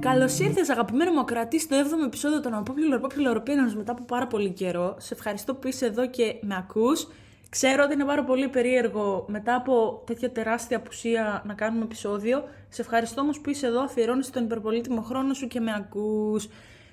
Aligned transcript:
Καλώς 0.00 0.38
ήρθες, 0.38 0.68
αγαπημένο 0.68 1.12
μου 1.12 1.20
ακροατή, 1.20 1.60
στο 1.60 1.76
7ο 1.76 2.06
επεισόδιο 2.06 2.40
των 2.40 2.62
Unpopular 2.64 3.00
Popular 3.00 3.36
Opinions 3.36 3.74
μετά 3.76 3.92
από 3.92 4.02
πάρα 4.02 4.26
πολύ 4.26 4.50
καιρό. 4.50 4.96
Σε 4.98 5.14
ευχαριστώ 5.14 5.54
που 5.54 5.68
είσαι 5.68 5.86
εδώ 5.86 6.06
και 6.06 6.36
με 6.40 6.56
ακούς. 6.56 7.08
Ξέρω 7.48 7.82
ότι 7.84 7.94
είναι 7.94 8.04
πάρα 8.04 8.24
πολύ 8.24 8.48
περίεργο 8.48 9.24
μετά 9.28 9.54
από 9.54 10.02
τέτοια 10.06 10.30
τεράστια 10.30 10.76
απουσία 10.76 11.42
να 11.46 11.54
κάνουμε 11.54 11.84
επεισόδιο. 11.84 12.44
Σε 12.68 12.82
ευχαριστώ 12.82 13.20
όμως 13.20 13.40
που 13.40 13.50
είσαι 13.50 13.66
εδώ, 13.66 13.82
αφιερώνεις 13.82 14.30
τον 14.30 14.44
υπερπολίτημο 14.44 15.00
χρόνο 15.00 15.34
σου 15.34 15.46
και 15.46 15.60
με 15.60 15.72
ακούς. 15.76 16.48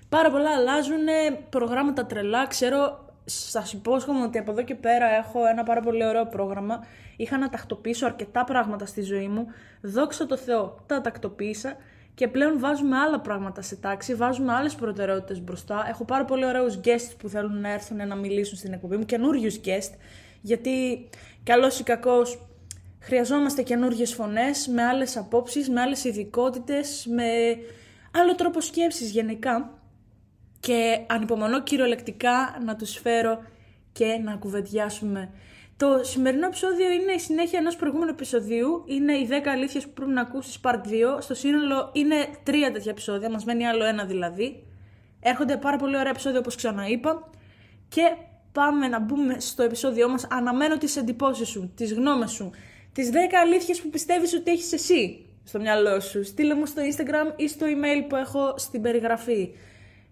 Πάρα 0.09 0.31
πολλά 0.31 0.50
αλλάζουν, 0.50 1.06
προγράμματα 1.50 2.06
τρελά. 2.06 2.48
Ξέρω, 2.48 3.06
σα 3.26 3.78
υπόσχομαι 3.78 4.23
ότι 4.23 4.38
από 4.38 4.52
εδώ 4.52 4.64
και 4.64 4.76
πέρα 4.76 5.06
έχω 5.06 5.45
ένα 5.45 5.64
πάρα 5.64 5.81
πολύ 5.81 6.06
ωραίο 6.06 6.26
πρόγραμμα. 6.26 6.86
Είχα 7.17 7.38
να 7.38 7.50
τακτοποιήσω 7.50 8.06
αρκετά 8.06 8.44
πράγματα 8.44 8.86
στη 8.86 9.02
ζωή 9.02 9.28
μου. 9.28 9.48
Δόξα 9.81 10.26
τω 10.26 10.38
Θεώ, 10.38 10.76
τα 10.86 11.02
τακτοποίησα 11.02 11.76
και 12.16 12.27
πλέον 12.27 12.59
βάζουμε 12.59 12.98
άλλα 12.98 13.20
πράγματα 13.20 13.62
σε 13.62 13.76
τάξη, 13.76 14.16
βάζουμε 14.16 14.53
άλλες 14.53 14.76
προτεραιότητες 14.76 15.41
μπροστά. 15.41 15.85
Έχω 15.90 16.05
πάρα 16.05 16.26
πολύ 16.26 16.45
ωραίους 16.45 16.80
guests 16.84 17.16
που 17.17 17.30
θέλουν 17.30 17.59
να 17.62 17.72
έρθουν 17.72 18.08
να 18.08 18.16
μιλήσουν 18.16 18.58
στην 18.58 18.73
εκπομπή 18.73 18.98
μου, 18.98 19.05
καινούριους 19.05 19.59
guests, 19.66 19.98
γιατί 20.41 21.09
καλό 21.44 21.72
ή 21.80 21.83
κακό 21.83 22.22
χρειαζόμαστε 23.00 23.61
καινούριε 23.61 24.05
φωνές 24.05 24.67
με 24.67 24.83
άλλες 24.83 25.17
απόψεις, 25.17 25.70
με 25.70 25.81
άλλες 25.81 26.03
ειδικότητες, 26.03 27.05
με 27.09 27.23
άλλο 28.11 28.36
τρόπο 28.36 28.61
σκέψης 28.61 29.09
γενικά. 29.09 29.77
Και 30.59 31.00
ανυπομονώ 31.08 31.64
κυριολεκτικά 31.64 32.61
να 32.66 32.75
τους 32.75 32.98
φέρω 32.98 33.44
και 33.92 34.05
να 34.23 34.36
κουβεντιάσουμε 34.36 35.30
το 35.84 36.03
σημερινό 36.03 36.45
επεισόδιο 36.45 36.92
είναι 36.92 37.12
η 37.12 37.20
συνέχεια 37.20 37.59
ενός 37.59 37.76
προηγούμενου 37.76 38.12
επεισοδίου. 38.12 38.84
Είναι 38.86 39.14
οι 39.14 39.28
10 39.31 39.48
αλήθειες 39.48 39.84
που 39.84 39.94
πρέπει 39.94 40.12
να 40.12 40.22
ακούσεις 40.22 40.59
part 40.64 40.76
2. 40.76 41.17
Στο 41.20 41.34
σύνολο 41.34 41.89
είναι 41.94 42.16
τρία 42.44 42.72
τέτοια 42.72 42.92
επεισόδια, 42.92 43.30
μας 43.30 43.45
μένει 43.45 43.67
άλλο 43.67 43.84
ένα 43.86 44.06
δηλαδή. 44.06 44.64
Έρχονται 45.20 45.58
πάρα 45.58 45.78
πολύ 45.78 45.98
ωραία 45.98 46.09
επεισόδια 46.09 46.39
όπως 46.39 46.56
ξαναείπα. 46.56 47.30
Και 47.88 48.02
πάμε 48.52 48.88
να 48.88 49.00
μπούμε 49.00 49.39
στο 49.39 49.64
επεισόδιό 49.64 50.09
μας. 50.09 50.28
Αναμένω 50.30 50.78
τις 50.78 50.98
εντυπώσεις 50.98 51.48
σου, 51.48 51.72
τις 51.76 51.94
γνώμες 51.94 52.31
σου, 52.31 52.52
τις 52.94 53.09
10 53.09 53.16
αλήθειες 53.42 53.81
που 53.81 53.89
πιστεύεις 53.89 54.34
ότι 54.34 54.52
έχεις 54.52 54.73
εσύ 54.73 55.26
στο 55.44 55.59
μυαλό 55.59 56.00
σου. 56.00 56.23
Στείλε 56.23 56.54
μου 56.54 56.66
στο 56.66 56.81
Instagram 56.81 57.34
ή 57.36 57.48
στο 57.48 57.66
email 57.66 58.06
που 58.09 58.16
έχω 58.16 58.54
στην 58.58 58.81
περιγραφή. 58.81 59.50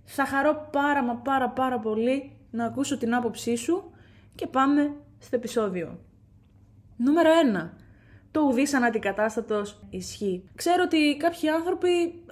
Θα 0.04 0.26
χαρώ 0.26 0.68
πάρα 0.72 1.04
μα 1.04 1.16
πάρα 1.16 1.50
πάρα 1.50 1.80
πολύ 1.80 2.32
να 2.52 2.66
ακούσω 2.66 2.98
την 2.98 3.16
άποψή 3.16 3.56
σου 3.56 3.92
και 4.36 4.48
πάμε 4.48 4.96
στο 5.22 5.36
επεισόδιο. 5.36 6.00
Νούμερο 6.98 7.30
1. 7.64 7.70
Το 8.32 8.42
ουδής 8.42 8.74
αναντικατάστατος 8.74 9.80
ισχύει. 9.90 10.50
Ξέρω 10.56 10.84
ότι 10.86 11.18
κάποιοι 11.20 11.50
άνθρωποι 11.50 12.24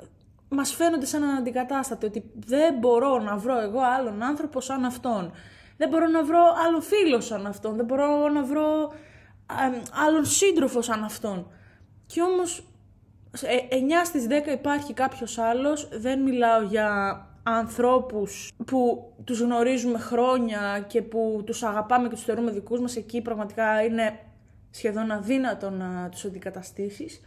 μας 0.49 0.73
φαίνονται 0.73 1.05
σαν 1.05 1.23
αναντικατάστατοι, 1.23 2.05
ότι 2.05 2.31
δεν 2.35 2.77
μπορώ 2.77 3.19
να 3.19 3.37
βρω 3.37 3.59
εγώ 3.59 3.79
άλλον 3.79 4.23
άνθρωπο 4.23 4.61
σαν 4.61 4.85
αυτόν. 4.85 5.31
Δεν 5.77 5.89
μπορώ 5.89 6.07
να 6.07 6.23
βρω 6.23 6.39
άλλο 6.67 6.81
φίλο 6.81 7.19
σαν 7.19 7.45
αυτόν. 7.45 7.75
Δεν 7.75 7.85
μπορώ 7.85 8.29
να 8.29 8.43
βρω 8.43 8.93
άλλον 10.07 10.25
σύντροφο 10.25 10.81
σαν 10.81 11.03
αυτόν. 11.03 11.51
Και 12.05 12.21
όμως 12.21 12.63
9 13.69 14.05
στις 14.05 14.27
10 14.27 14.51
υπάρχει 14.51 14.93
κάποιος 14.93 15.37
άλλος, 15.37 15.89
δεν 15.91 16.21
μιλάω 16.21 16.61
για 16.61 16.89
ανθρώπους 17.49 18.51
που 18.65 19.11
τους 19.23 19.39
γνωρίζουμε 19.39 19.99
χρόνια 19.99 20.85
και 20.87 21.01
που 21.01 21.43
τους 21.45 21.63
αγαπάμε 21.63 22.07
και 22.07 22.15
τους 22.15 22.23
θεωρούμε 22.23 22.51
δικούς 22.51 22.79
μας, 22.79 22.95
εκεί 22.95 23.21
πραγματικά 23.21 23.83
είναι 23.83 24.19
σχεδόν 24.71 25.11
αδύνατο 25.11 25.69
να 25.69 26.09
τους 26.11 26.25
αντικαταστήσεις. 26.25 27.21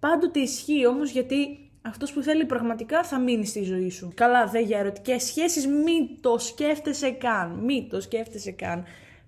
Πάντοτε 0.00 0.40
ισχύει 0.40 0.86
όμως 0.86 1.10
γιατί 1.10 1.70
αυτός 1.82 2.12
που 2.12 2.22
θέλει 2.22 2.44
πραγματικά 2.44 3.04
θα 3.04 3.18
μείνει 3.18 3.46
στη 3.46 3.62
ζωή 3.62 3.90
σου. 3.90 4.12
Καλά, 4.14 4.46
δεν 4.46 4.64
για 4.64 4.78
ερωτικές 4.78 5.22
σχέσεις, 5.22 5.66
μην 5.66 6.20
το 6.20 6.38
σκέφτεσαι 6.38 7.10
καν, 7.10 7.50
μην 7.50 7.88
το 7.88 8.00
σκέφτεσαι 8.00 8.50
καν. 8.50 8.84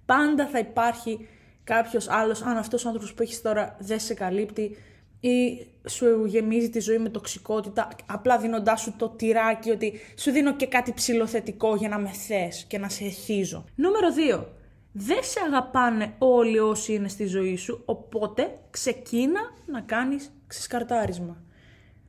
Πάντα 0.06 0.46
θα 0.46 0.58
υπάρχει 0.58 1.28
κάποιος 1.64 2.08
άλλος, 2.08 2.42
αν 2.42 2.56
αυτός 2.56 2.84
ο 2.84 2.88
άνθρωπος 2.88 3.14
που 3.14 3.22
έχεις 3.22 3.42
τώρα 3.42 3.76
δεν 3.78 4.00
σε 4.00 4.14
καλύπτει, 4.14 4.76
ή 5.22 5.66
σου 5.88 6.24
γεμίζει 6.24 6.70
τη 6.70 6.80
ζωή 6.80 6.98
με 6.98 7.08
τοξικότητα, 7.08 7.88
απλά 8.06 8.38
δίνοντάς 8.38 8.80
σου 8.80 8.94
το 8.96 9.08
τυράκι 9.08 9.70
ότι 9.70 9.92
σου 10.16 10.30
δίνω 10.30 10.56
και 10.56 10.66
κάτι 10.66 10.92
ψηλοθετικό 10.92 11.76
για 11.76 11.88
να 11.88 11.98
με 11.98 12.08
θες 12.08 12.64
και 12.68 12.78
να 12.78 12.88
σε 12.88 13.04
εχίζω. 13.04 13.64
Νούμερο 13.74 14.08
2. 14.38 14.44
Δεν 14.92 15.18
σε 15.22 15.40
αγαπάνε 15.46 16.14
όλοι 16.18 16.58
όσοι 16.58 16.94
είναι 16.94 17.08
στη 17.08 17.26
ζωή 17.26 17.56
σου, 17.56 17.82
οπότε 17.84 18.58
ξεκίνα 18.70 19.40
να 19.66 19.80
κάνεις 19.80 20.32
ξεσκαρτάρισμα. 20.46 21.42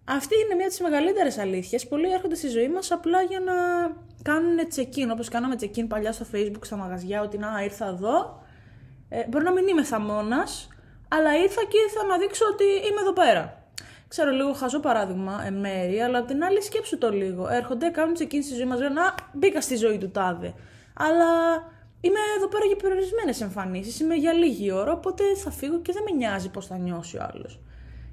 Αυτή 0.05 0.35
είναι 0.45 0.55
μια 0.55 0.65
από 0.65 0.75
τις 0.75 0.81
μεγαλύτερες 0.81 1.37
αλήθειες. 1.37 1.87
Πολλοί 1.87 2.11
έρχονται 2.11 2.35
στη 2.35 2.47
ζωή 2.47 2.69
μας 2.69 2.91
απλά 2.91 3.21
για 3.21 3.39
να 3.39 3.53
κάνουν 4.21 4.57
check-in. 4.75 5.09
Όπως 5.11 5.29
κάναμε 5.29 5.55
check-in 5.59 5.85
παλιά 5.87 6.11
στο 6.11 6.25
Facebook 6.33 6.61
στα 6.61 6.75
μαγαζιά, 6.75 7.21
ότι 7.21 7.37
να 7.37 7.63
ήρθα 7.63 7.87
εδώ. 7.87 8.43
Ε, 9.09 9.27
μπορεί 9.29 9.43
να 9.43 9.51
μην 9.51 9.67
είμαι 9.67 9.83
θαμώνας, 9.83 10.67
αλλά 11.15 11.37
ήρθα 11.43 11.63
και 11.63 11.77
ήρθα 11.85 12.05
να 12.05 12.17
δείξω 12.17 12.45
ότι 12.53 12.63
είμαι 12.63 13.01
εδώ 13.01 13.13
πέρα. 13.13 13.43
Ξέρω 14.07 14.31
λίγο 14.31 14.53
χαζό 14.53 14.79
παράδειγμα, 14.79 15.43
εν 15.45 15.53
μέρη, 15.53 15.99
αλλά 15.99 16.17
απ' 16.17 16.27
την 16.27 16.43
άλλη 16.43 16.61
σκέψου 16.61 16.97
το 16.97 17.09
λίγο. 17.09 17.47
Έρχονται, 17.47 17.89
κάνουν 17.89 18.15
εκείνη 18.19 18.43
στη 18.43 18.53
ζωή 18.55 18.65
μας, 18.65 18.79
λένε 18.79 18.99
Α, 18.99 19.13
μπήκα 19.33 19.61
στη 19.61 19.75
ζωή 19.75 19.97
του 19.97 20.11
τάδε. 20.11 20.53
Αλλά 20.93 21.29
είμαι 22.01 22.19
εδώ 22.37 22.47
πέρα 22.47 22.65
για 22.65 22.75
περιορισμένες 22.75 23.41
εμφανίσεις, 23.41 23.99
είμαι 23.99 24.15
για 24.15 24.33
λίγη 24.33 24.71
ώρα, 24.71 24.91
οπότε 24.91 25.23
θα 25.35 25.51
φύγω 25.51 25.79
και 25.79 25.93
δεν 25.93 26.03
με 26.03 26.11
νοιάζει 26.11 26.49
πώς 26.49 26.67
θα 26.67 26.77
νιώσει 26.77 27.17
ο 27.17 27.29
άλλος. 27.33 27.59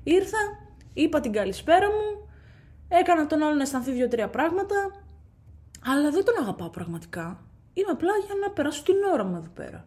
Ήρθα, 0.03 0.39
είπα 0.93 1.21
την 1.21 1.33
καλησπέρα 1.33 1.87
μου, 1.87 2.29
έκανα 2.89 3.27
τον 3.27 3.43
άλλον 3.43 3.57
να 3.57 3.63
αισθανθεί 3.63 3.91
δύο-τρία 3.91 4.29
πράγματα, 4.29 5.05
αλλά 5.87 6.11
δεν 6.11 6.25
τον 6.25 6.35
αγαπάω 6.41 6.69
πραγματικά. 6.69 7.45
Είμαι 7.73 7.91
απλά 7.91 8.13
για 8.27 8.35
να 8.41 8.51
περάσω 8.51 8.83
την 8.83 8.95
ώρα 9.13 9.25
μου 9.25 9.37
εδώ 9.37 9.51
πέρα. 9.55 9.87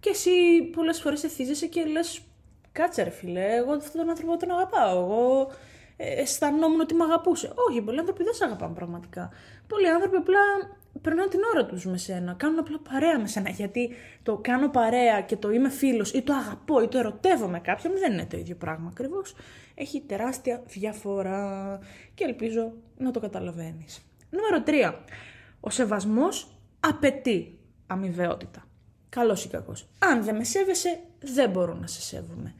Και 0.00 0.10
εσύ 0.10 0.30
πολλές 0.74 1.00
φορές 1.00 1.24
εθίζεσαι 1.24 1.66
και 1.66 1.84
λες, 1.84 2.20
Κάτσε 2.78 3.02
ρε 3.02 3.10
φίλε, 3.10 3.56
εγώ 3.56 3.72
αυτόν 3.72 4.00
τον 4.00 4.10
άνθρωπο 4.10 4.36
τον 4.36 4.50
αγαπάω. 4.50 4.98
Εγώ 4.98 5.50
ε, 5.96 6.20
αισθανόμουν 6.20 6.80
ότι 6.80 6.94
με 6.94 7.04
αγαπούσε. 7.04 7.52
Όχι, 7.68 7.82
πολλοί 7.82 7.98
άνθρωποι 7.98 8.24
δεν 8.24 8.34
σε 8.34 8.44
αγαπάνε 8.44 8.74
πραγματικά. 8.74 9.30
Πολλοί 9.66 9.88
άνθρωποι 9.88 10.16
απλά 10.16 10.40
περνάνε 11.02 11.28
την 11.28 11.40
ώρα 11.54 11.66
τους 11.66 11.86
με 11.86 11.96
σένα. 11.96 12.32
Κάνουν 12.32 12.58
απλά 12.58 12.78
παρέα 12.92 13.18
με 13.18 13.26
σένα. 13.26 13.50
Γιατί 13.50 13.90
το 14.22 14.36
κάνω 14.36 14.68
παρέα 14.68 15.20
και 15.20 15.36
το 15.36 15.50
είμαι 15.50 15.70
φίλος 15.70 16.12
ή 16.12 16.22
το 16.22 16.32
αγαπώ 16.32 16.82
ή 16.82 16.88
το 16.88 16.98
ερωτεύομαι 16.98 17.60
κάποιον 17.60 17.92
δεν 17.98 18.12
είναι 18.12 18.26
το 18.26 18.36
ίδιο 18.36 18.54
πράγμα 18.54 18.88
ακριβώς. 18.90 19.34
Έχει 19.74 20.00
τεράστια 20.00 20.62
διαφορά 20.66 21.78
και 22.14 22.24
ελπίζω 22.24 22.72
να 22.96 23.10
το 23.10 23.20
καταλαβαίνεις. 23.20 24.02
Νούμερο 24.30 24.62
3. 24.66 24.94
Ο 25.60 25.70
σεβασμός 25.70 26.48
απαιτεί 26.80 27.58
αμοιβαιότητα. 27.86 28.62
Καλός 29.08 29.44
ή 29.44 29.48
κακός. 29.48 29.88
Αν 29.98 30.24
δεν 30.24 30.36
με 30.36 30.44
σέβεσαι, 30.44 31.00
δεν 31.18 31.50
μπορώ 31.50 31.74
να 31.74 31.86
σε 31.86 32.00
σέβομαι 32.00 32.54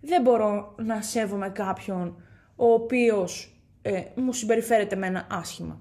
δεν 0.00 0.22
μπορώ 0.22 0.74
να 0.78 1.02
σέβομαι 1.02 1.48
κάποιον 1.48 2.22
ο 2.56 2.72
οποίος 2.72 3.54
ε, 3.82 4.02
μου 4.14 4.32
συμπεριφέρεται 4.32 4.96
με 4.96 5.06
ένα 5.06 5.26
άσχημα. 5.30 5.78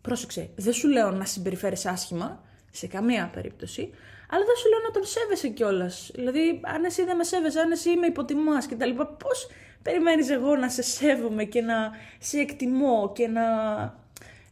Πρόσεξε, 0.00 0.50
δεν 0.56 0.72
σου 0.72 0.88
λέω 0.88 1.10
να 1.10 1.24
συμπεριφέρεσαι 1.24 1.88
άσχημα, 1.88 2.42
σε 2.70 2.86
καμία 2.86 3.30
περίπτωση, 3.34 3.90
αλλά 4.30 4.44
δεν 4.44 4.56
σου 4.56 4.68
λέω 4.68 4.78
να 4.86 4.90
τον 4.90 5.04
σέβεσαι 5.04 5.48
κιόλας. 5.48 6.10
Δηλαδή, 6.14 6.60
αν 6.64 6.84
εσύ 6.84 7.04
δεν 7.04 7.16
με 7.16 7.24
σέβεσαι, 7.24 7.60
αν 7.60 7.70
εσύ 7.70 7.96
με 7.96 8.06
υποτιμάς 8.06 8.66
κτλ., 8.66 8.90
πώς 8.90 9.48
περιμένεις 9.82 10.30
εγώ 10.30 10.56
να 10.56 10.68
σε 10.68 10.82
σέβομαι 10.82 11.44
και 11.44 11.60
να 11.60 11.90
σε 12.18 12.38
εκτιμώ 12.38 13.12
και 13.14 13.26
να 13.26 13.42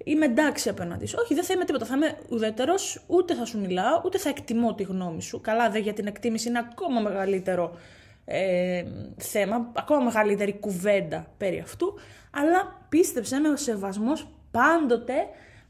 είμαι 0.04 0.24
εντάξει 0.24 0.68
απέναντι 0.68 1.06
σου; 1.06 1.16
Όχι, 1.22 1.34
δεν 1.34 1.44
θα 1.44 1.52
είμαι 1.52 1.64
τίποτα. 1.64 1.84
Θα 1.84 1.94
είμαι 1.94 2.18
ουδέτερος, 2.28 3.04
ούτε 3.06 3.34
θα 3.34 3.44
σου 3.44 3.60
μιλάω, 3.60 4.00
ούτε 4.04 4.18
θα 4.18 4.28
εκτιμώ 4.28 4.74
τη 4.74 4.82
γνώμη 4.82 5.22
σου. 5.22 5.40
Καλά, 5.40 5.70
δε 5.70 5.78
για 5.78 5.92
την 5.92 6.06
εκτίμηση 6.06 6.48
είναι 6.48 6.58
ακόμα 6.58 7.00
μεγαλύτερο 7.00 7.78
ε, 8.28 8.84
θέμα, 9.16 9.72
ακόμα 9.76 10.04
μεγαλύτερη 10.04 10.54
κουβέντα 10.58 11.34
περί 11.36 11.58
αυτού, 11.58 11.94
αλλά 12.30 12.86
πίστεψε 12.88 13.38
με, 13.38 13.48
ο 13.48 13.56
σεβασμός 13.56 14.28
πάντοτε 14.50 15.14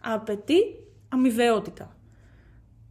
απαιτεί 0.00 0.60
αμοιβαιότητα. 1.08 1.96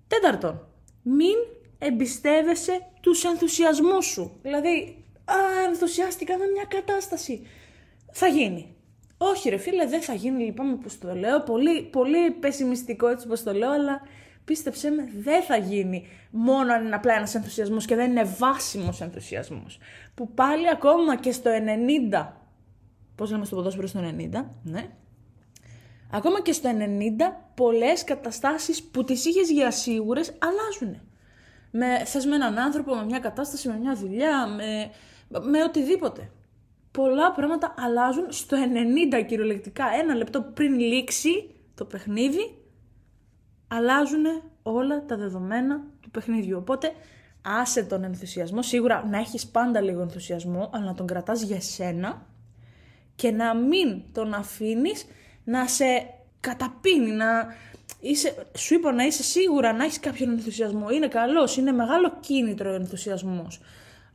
Τέταρτον, 0.08 0.68
μην 1.02 1.36
εμπιστεύεσαι 1.78 2.88
τους 3.02 3.24
ενθουσιασμούς 3.24 4.06
σου. 4.06 4.40
Δηλαδή, 4.42 5.04
α, 5.26 5.36
ενθουσιάστηκα 5.68 6.38
με 6.38 6.46
μια 6.46 6.66
κατάσταση. 6.68 7.48
Θα 8.12 8.28
γίνει. 8.28 8.76
Όχι 9.18 9.50
ρε 9.50 9.58
φίλε, 9.58 9.86
δεν 9.86 10.02
θα 10.02 10.14
γίνει, 10.14 10.44
λυπάμαι 10.44 10.76
που 10.76 10.90
το 11.00 11.16
λέω. 11.16 11.42
Πολύ, 11.42 11.84
πολύ 11.84 12.32
πεσημιστικό 12.32 13.08
έτσι 13.08 13.28
πως 13.28 13.44
το 13.44 13.54
λέω, 13.54 13.72
αλλά 13.72 14.02
πίστεψέ 14.46 14.90
με, 14.90 15.10
δεν 15.18 15.44
θα 15.44 15.58
γίνει 15.58 16.08
μόνο 16.32 16.74
αν 16.74 16.86
είναι 16.86 16.96
απλά 16.96 17.14
ένας 17.14 17.36
ενθουσιασμός 17.36 17.86
και 17.86 17.96
δεν 17.96 18.10
είναι 18.12 18.24
βάσιμος 18.24 19.02
ενθουσιασμός. 19.02 19.78
Που 20.16 20.34
πάλι 20.34 20.70
ακόμα 20.70 21.18
και 21.18 21.32
στο 21.32 21.52
90. 22.12 22.28
Πώς 23.16 23.32
λέμε 23.32 23.46
στο 23.46 23.56
ποδόσφαιρο 23.56 23.88
στο 23.88 24.00
90, 24.00 24.46
ναι. 24.64 24.90
Ακόμα 26.12 26.42
και 26.42 26.52
στο 26.52 26.70
90, 26.70 26.74
πολλές 27.56 28.04
καταστάσεις 28.04 28.84
που 28.84 29.04
τις 29.04 29.26
είχες 29.26 29.52
για 29.52 29.72
σίγουρες 29.72 30.34
αλλάζουν. 30.40 31.02
Με, 31.72 32.06
θες 32.06 32.26
με 32.26 32.36
έναν 32.36 32.58
άνθρωπο, 32.58 32.96
με 32.96 33.06
μια 33.06 33.20
κατάσταση, 33.20 33.68
με 33.68 33.78
μια 33.78 33.96
δουλειά, 33.96 34.48
με, 34.48 34.92
με 35.42 35.64
οτιδήποτε. 35.64 36.32
Πολλά 36.92 37.32
πράγματα 37.32 37.74
αλλάζουν 37.78 38.26
στο 38.30 38.58
90 39.18 39.26
κυριολεκτικά. 39.26 39.86
Ένα 40.00 40.16
λεπτό 40.16 40.42
πριν 40.42 40.80
λήξει 40.80 41.50
το 41.76 41.86
παιχνίδι, 41.86 42.58
αλλάζουν 43.68 44.24
όλα 44.64 45.06
τα 45.06 45.18
δεδομένα 45.18 45.84
του 46.02 46.12
παιχνιδιού. 46.12 46.58
Οπότε 46.58 46.92
άσε 47.42 47.84
τον 47.84 48.04
ενθουσιασμό, 48.04 48.62
σίγουρα 48.62 49.06
να 49.08 49.18
έχεις 49.18 49.48
πάντα 49.48 49.82
λίγο 49.82 50.02
ενθουσιασμό, 50.02 50.70
αλλά 50.74 50.86
να 50.86 50.94
τον 50.94 51.08
κρατάς 51.08 51.42
για 51.42 51.62
σένα 51.62 52.26
και 53.16 53.32
να 53.32 53.56
μην 53.56 54.02
τον 54.12 54.34
αφήνεις 54.34 55.06
να 55.44 55.68
σε 55.68 55.86
καταπίνει, 56.40 57.12
να 57.12 57.56
είσαι, 58.00 58.48
σου 58.58 58.74
είπα 58.74 58.92
να 58.92 59.04
είσαι 59.04 59.24
σίγουρα 59.24 59.74
να 59.74 59.84
έχεις 59.84 60.00
κάποιον 60.00 60.30
ενθουσιασμό. 60.30 60.90
Είναι 60.90 61.08
καλός, 61.08 61.58
είναι 61.58 61.72
μεγάλο 61.72 62.18
κίνητρο 62.20 62.72
ο 62.72 62.74
ενθουσιασμός. 62.74 63.60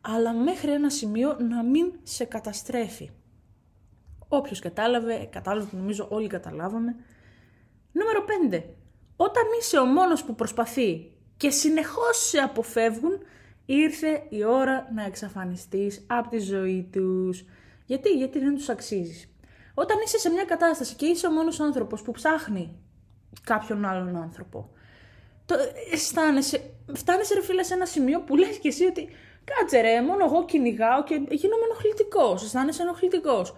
Αλλά 0.00 0.32
μέχρι 0.32 0.70
ένα 0.70 0.90
σημείο 0.90 1.36
να 1.40 1.62
μην 1.62 1.92
σε 2.02 2.24
καταστρέφει. 2.24 3.10
Όποιος 4.28 4.58
κατάλαβε, 4.58 5.28
κατάλαβε 5.30 5.76
νομίζω 5.76 6.06
όλοι 6.10 6.26
καταλάβαμε. 6.26 6.96
Νούμερο 7.92 8.24
5. 8.50 8.62
Όταν 9.22 9.42
είσαι 9.58 9.78
ο 9.78 9.84
μόνος 9.84 10.24
που 10.24 10.34
προσπαθεί 10.34 11.12
και 11.36 11.50
συνεχώς 11.50 12.28
σε 12.28 12.38
αποφεύγουν, 12.38 13.18
ήρθε 13.66 14.22
η 14.28 14.44
ώρα 14.44 14.90
να 14.94 15.04
εξαφανιστείς 15.04 16.04
από 16.06 16.28
τη 16.28 16.38
ζωή 16.38 16.88
τους. 16.92 17.44
Γιατί, 17.84 18.08
γιατί 18.08 18.38
δεν 18.38 18.54
τους 18.54 18.68
αξίζεις; 18.68 19.28
Όταν 19.74 19.96
είσαι 20.04 20.18
σε 20.18 20.30
μια 20.30 20.44
κατάσταση 20.44 20.94
και 20.94 21.06
είσαι 21.06 21.26
ο 21.26 21.30
μόνος 21.30 21.60
άνθρωπος 21.60 22.02
που 22.02 22.12
ψάχνει 22.12 22.76
κάποιον 23.44 23.84
άλλον 23.84 24.16
άνθρωπο, 24.16 24.70
το, 25.46 25.54
αισθάνεσαι, 25.92 26.70
φτάνεις 26.92 27.30
ρε 27.34 27.42
φίλε 27.42 27.62
σε 27.62 27.74
ένα 27.74 27.86
σημείο 27.86 28.20
που 28.20 28.36
λες 28.36 28.58
και 28.58 28.68
εσύ 28.68 28.84
ότι 28.84 29.08
κάτσε 29.44 29.80
ρε, 29.80 30.02
μόνο 30.02 30.24
εγώ 30.24 30.44
κυνηγάω 30.44 31.02
και 31.02 31.14
γίνομαι 31.14 31.64
ενοχλητικός. 31.64 32.44
Αισθάνεσαι 32.44 32.82
ενοχλητικός. 32.82 33.54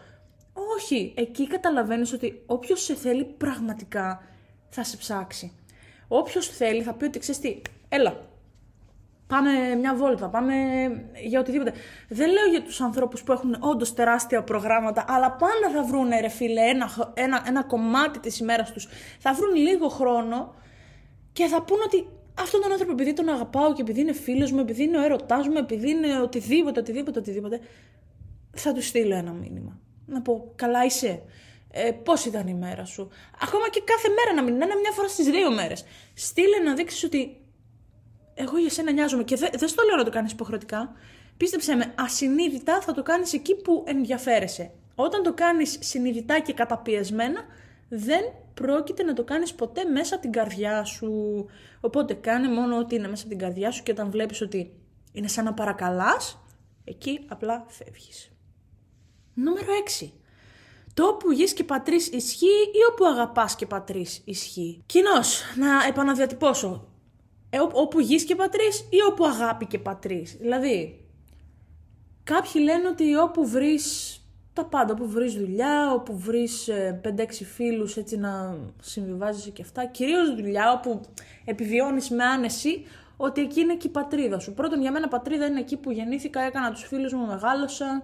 Όχι, 0.77 1.15
εκεί 1.17 1.47
καταλαβαίνεις 1.47 2.13
ότι 2.13 2.43
όποιος 2.47 2.83
σε 2.83 2.95
θέλει 2.95 3.25
πραγματικά 3.25 4.27
θα 4.75 4.85
σε 4.85 4.97
ψάξει. 4.97 5.53
Όποιος 6.09 6.49
θέλει 6.49 6.83
θα 6.83 6.95
πει 6.95 7.05
ότι 7.05 7.19
ξέρεις 7.19 7.41
τι, 7.41 7.63
έλα, 7.89 8.21
πάμε 9.27 9.75
μια 9.75 9.95
βόλτα, 9.95 10.29
πάμε 10.29 10.55
για 11.25 11.41
οτιδήποτε. 11.41 11.73
Δεν 12.09 12.31
λέω 12.31 12.47
για 12.47 12.63
τους 12.63 12.81
ανθρώπους 12.81 13.23
που 13.23 13.33
έχουν 13.33 13.57
όντως 13.61 13.95
τεράστια 13.95 14.43
προγράμματα, 14.43 15.05
αλλά 15.09 15.31
πάντα 15.33 15.71
θα 15.75 15.83
βρουν 15.85 16.09
ρε 16.21 16.29
φίλε 16.29 16.61
ένα, 16.61 17.13
ένα, 17.15 17.43
ένα 17.47 17.63
κομμάτι 17.63 18.19
της 18.19 18.39
ημέρας 18.39 18.73
τους. 18.73 18.89
Θα 19.19 19.35
βρουν 19.35 19.55
λίγο 19.55 19.89
χρόνο 19.89 20.55
και 21.33 21.47
θα 21.47 21.63
πούν 21.63 21.79
ότι 21.87 22.07
αυτόν 22.39 22.61
τον 22.61 22.73
άνθρωπο 22.73 22.93
επειδή 22.93 23.13
τον 23.13 23.29
αγαπάω 23.29 23.73
και 23.73 23.83
επειδή 23.83 24.01
είναι 24.01 24.13
φίλος 24.13 24.53
μου, 24.53 24.61
επειδή 24.61 24.83
είναι 24.83 24.99
ο 24.99 25.03
έρωτάς 25.03 25.49
μου, 25.49 25.57
επειδή 25.57 25.91
είναι 25.91 26.21
οτιδήποτε, 26.21 26.81
οτιδήποτε, 26.81 27.19
οτιδήποτε, 27.19 27.61
θα 28.57 28.73
του 28.73 28.83
στείλω 28.83 29.15
ένα 29.15 29.33
μήνυμα. 29.33 29.79
Να 30.07 30.23
πω, 30.23 30.53
καλά 30.55 30.85
είσαι 30.85 31.23
ε, 31.73 31.91
πώς 31.91 32.25
ήταν 32.25 32.47
η 32.47 32.55
μέρα 32.55 32.85
σου; 32.85 33.09
Ακόμα 33.43 33.69
και 33.69 33.83
κάθε 33.85 34.09
μέρα 34.09 34.35
να 34.35 34.43
μην 34.43 34.55
είναι 34.55 34.75
μια 34.81 34.93
φορά 34.93 35.09
στις 35.09 35.27
δύο 35.27 35.53
μέρες. 35.53 35.85
Στείλε 36.15 36.59
να 36.59 36.75
δείξεις 36.75 37.05
ότι 37.05 37.43
εγώ 38.35 38.59
για 38.59 38.71
σένα 38.71 38.93
νοιάζομαι. 38.93 39.25
Και 39.25 39.37
δεν 39.37 39.51
δε 39.57 39.67
στο 39.67 39.83
λέω 39.83 39.97
να 39.97 40.05
το 40.05 40.11
κάνεις 40.11 40.33
υποχρεωτικά. 40.33 40.93
Πίστεψε 41.37 41.75
με, 41.75 41.95
ασυνείδητα 41.99 42.81
θα 42.81 42.93
το 42.93 43.03
κάνεις 43.03 43.33
εκεί 43.33 43.55
που 43.55 43.85
ενδιαφέρεσαι. 43.87 44.71
Όταν 44.95 45.23
το 45.23 45.35
κάνεις 45.35 45.79
συνειδητά 45.81 46.41
και 46.41 46.53
καταπιεσμένα, 46.53 47.41
δεν 47.89 48.21
πρόκειται 48.55 49.03
να 49.03 49.13
το 49.13 49.25
κάνεις 49.25 49.55
ποτέ 49.55 49.85
μέσα 49.85 50.15
από 50.15 50.23
την 50.23 50.33
καρδιά 50.33 50.85
σου. 50.85 51.45
Οπότε 51.81 52.15
κάνε 52.15 52.49
μόνο 52.49 52.79
ό,τι 52.79 52.95
είναι 52.95 53.09
μέσα 53.09 53.23
από 53.23 53.31
την 53.31 53.39
καρδιά 53.39 53.71
σου 53.71 53.83
και 53.83 53.91
όταν 53.91 54.11
βλέπεις 54.11 54.41
ότι 54.41 54.73
είναι 55.13 55.29
σαν 55.29 55.45
να 55.45 55.55
παρακαλάς, 55.55 56.45
εκεί 56.85 57.25
απλά 57.29 57.65
φεύγεις. 57.69 58.33
Νούμερο 59.35 59.73
6. 60.01 60.22
Το 60.95 61.07
όπου 61.07 61.31
γης 61.31 61.53
και 61.53 61.65
πατρίς 61.65 62.09
ισχύει 62.09 62.47
ή 62.47 62.93
όπου 62.93 63.05
αγαπάς 63.05 63.57
και 63.57 63.67
πατρίς 63.67 64.23
ισχύει; 64.25 64.83
Κοινώς, 64.87 65.43
να 65.57 65.87
επαναδιατυπώσω. 65.89 66.89
Ε, 67.51 67.59
όπου 67.73 68.01
γης 68.01 68.25
και 68.25 68.35
πατρίς 68.35 68.79
ή 68.79 69.03
όπου 69.11 69.25
αγάπη 69.25 69.67
και 69.67 69.79
πατρίς; 69.79 70.37
Δηλαδή, 70.41 71.05
κάποιοι 72.25 72.63
λένε 72.65 72.89
ότι 72.89 73.17
όπου 73.17 73.49
βρεις 73.49 74.17
τα 74.53 74.65
πάντα, 74.65 74.93
όπου 74.93 75.09
βρεις 75.09 75.35
δουλειά, 75.35 75.93
όπου 75.93 76.19
βρεις 76.19 76.69
5-6 77.03 77.41
ε, 77.41 77.45
φίλους 77.45 77.97
έτσι 77.97 78.17
να 78.17 78.59
συμβιβάζεσαι 78.83 79.51
και 79.51 79.63
αυτά. 79.63 79.85
Κυρίως 79.87 80.35
δουλειά, 80.35 80.73
όπου 80.73 81.01
επιβιώνεις 81.45 82.11
με 82.11 82.25
άνεση, 82.25 82.87
ότι 83.17 83.41
εκεί 83.41 83.61
είναι 83.61 83.77
και 83.77 83.87
η 83.87 83.91
πατρίδα 83.91 84.39
σου. 84.39 84.55
Πρώτον, 84.55 84.81
για 84.81 84.93
μένα 84.93 85.09
πατρίδα 85.09 85.47
είναι 85.47 85.61
εκεί 85.61 85.77
που 85.77 85.91
γεννήθηκα, 85.91 86.41
έκανα 86.41 86.71
τους 86.71 86.85
φίλους 86.85 87.13
μου, 87.13 87.27
μεγάλωσα 87.27 88.03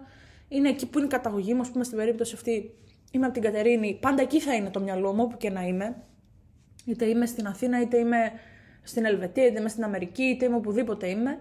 είναι 0.48 0.68
εκεί 0.68 0.86
που 0.86 0.98
είναι 0.98 1.06
η 1.06 1.10
καταγωγή 1.10 1.54
μου, 1.54 1.60
ας 1.60 1.70
πούμε, 1.70 1.84
στην 1.84 1.96
περίπτωση 1.96 2.34
αυτή 2.34 2.74
είμαι 3.10 3.24
από 3.24 3.34
την 3.34 3.42
Κατερίνη, 3.42 3.98
πάντα 4.00 4.22
εκεί 4.22 4.40
θα 4.40 4.54
είναι 4.54 4.70
το 4.70 4.80
μυαλό 4.80 5.12
μου, 5.12 5.22
όπου 5.22 5.36
και 5.36 5.50
να 5.50 5.62
είμαι. 5.62 6.02
Είτε 6.84 7.04
είμαι 7.04 7.26
στην 7.26 7.46
Αθήνα, 7.46 7.80
είτε 7.80 7.98
είμαι 7.98 8.32
στην 8.82 9.04
Ελβετία, 9.04 9.46
είτε 9.46 9.60
είμαι 9.60 9.68
στην 9.68 9.84
Αμερική, 9.84 10.22
είτε 10.22 10.44
είμαι 10.44 10.56
οπουδήποτε 10.56 11.08
είμαι. 11.08 11.38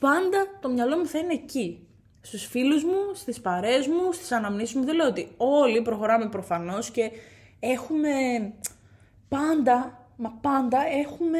Πάντα 0.00 0.58
το 0.60 0.68
μυαλό 0.68 0.96
μου 0.96 1.06
θα 1.06 1.18
είναι 1.18 1.32
εκεί. 1.32 1.86
Στους 2.20 2.46
φίλους 2.46 2.84
μου, 2.84 3.14
στις 3.14 3.40
παρέες 3.40 3.86
μου, 3.86 4.12
στις 4.12 4.32
αναμνήσεις 4.32 4.74
μου. 4.74 4.84
Δεν 4.84 4.94
λέω 4.94 5.06
ότι 5.06 5.28
όλοι 5.36 5.82
προχωράμε 5.82 6.28
προφανώς 6.28 6.90
και 6.90 7.10
έχουμε 7.60 8.10
πάντα, 9.28 10.06
μα 10.16 10.30
πάντα 10.30 10.78
έχουμε 10.86 11.38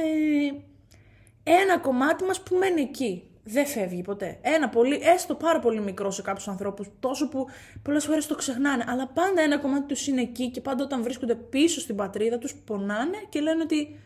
ένα 1.43 1.79
κομμάτι 1.79 2.25
μας 2.25 2.43
που 2.43 2.57
μένει 2.57 2.81
εκεί 2.81 3.28
δεν 3.51 3.67
φεύγει 3.67 4.03
ποτέ. 4.03 4.39
Ένα 4.41 4.69
πολύ, 4.69 5.01
έστω 5.03 5.35
πάρα 5.35 5.59
πολύ 5.59 5.81
μικρό 5.81 6.11
σε 6.11 6.23
κάποιους 6.23 6.49
ανθρώπους, 6.49 6.89
τόσο 7.01 7.29
που 7.29 7.47
πολλές 7.83 8.05
φορές 8.05 8.27
το 8.27 8.35
ξεχνάνε. 8.35 8.85
Αλλά 8.87 9.07
πάντα 9.07 9.41
ένα 9.41 9.59
κομμάτι 9.59 9.87
τους 9.87 10.07
είναι 10.07 10.21
εκεί 10.21 10.51
και 10.51 10.61
πάντα 10.61 10.85
όταν 10.85 11.03
βρίσκονται 11.03 11.35
πίσω 11.35 11.81
στην 11.81 11.97
πατρίδα 11.97 12.39
τους 12.39 12.55
πονάνε 12.55 13.17
και 13.29 13.41
λένε 13.41 13.63
ότι. 13.63 13.99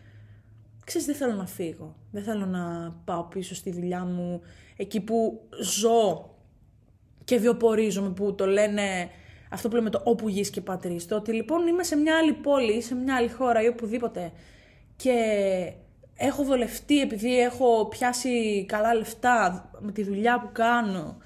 Ξέρεις, 0.85 1.07
δεν 1.07 1.17
θέλω 1.17 1.35
να 1.35 1.47
φύγω. 1.47 1.97
Δεν 2.11 2.23
θέλω 2.23 2.47
να 2.47 2.95
πάω 3.05 3.23
πίσω 3.23 3.55
στη 3.55 3.71
δουλειά 3.71 4.05
μου, 4.05 4.43
εκεί 4.77 5.01
που 5.01 5.49
ζω 5.63 6.31
και 7.25 7.37
βιοπορίζομαι, 7.37 8.11
που 8.11 8.35
το 8.35 8.47
λένε 8.47 9.11
αυτό 9.51 9.69
που 9.69 9.75
λέμε 9.75 9.91
το 9.91 10.01
όπου 10.05 10.29
γης 10.29 10.51
και 10.51 10.61
πατρίς. 10.61 11.07
Το 11.07 11.17
ότι 11.17 11.33
λοιπόν 11.33 11.67
είμαι 11.67 11.83
σε 11.83 11.97
μια 11.97 12.17
άλλη 12.17 12.33
πόλη, 12.33 12.83
σε 12.83 12.95
μια 12.95 13.17
άλλη 13.17 13.29
χώρα 13.29 13.63
ή 13.63 13.69
οπουδήποτε 13.69 14.33
και 14.97 15.15
έχω 16.17 16.45
βολευτεί 16.45 17.01
επειδή 17.01 17.39
έχω 17.39 17.87
πιάσει 17.91 18.65
καλά 18.69 18.95
λεφτά 18.95 19.71
με 19.79 19.93
τη 19.93 20.03
δουλειά 20.03 20.41
που 20.41 20.49
κάνω 20.53 21.17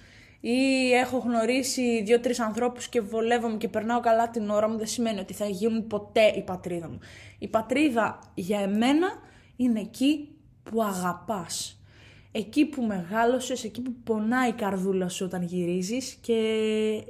ή 0.41 0.93
έχω 0.93 1.19
γνωρίσει 1.19 2.03
δύο-τρεις 2.03 2.41
ανθρώπους 2.41 2.89
και 2.89 3.01
βολεύομαι 3.01 3.57
και 3.57 3.69
περνάω 3.69 4.01
καλά 4.01 4.31
την 4.31 4.51
ώρα 4.51 4.69
μου, 4.69 4.77
δεν 4.77 4.87
σημαίνει 4.87 5.21
ότι 5.21 5.35
θα 5.35 5.47
γίνουν 5.47 5.87
ποτέ 5.87 6.27
η 6.37 6.43
πατρίδα 6.43 6.89
μου. 6.89 6.99
Η 7.39 7.49
πατρίδα 7.49 8.19
για 8.35 8.61
εμένα 8.61 9.09
είναι 9.57 9.81
εκεί 9.81 10.29
που 10.63 10.83
αγαπάς. 10.83 11.81
Εκεί 12.33 12.65
που 12.65 12.83
μεγάλωσες, 12.83 13.65
εκεί 13.65 13.81
που 13.81 13.93
πονάει 14.05 14.49
η 14.49 14.53
καρδούλα 14.53 15.09
σου 15.09 15.25
όταν 15.25 15.43
γυρίζεις 15.43 16.19
και 16.21 16.33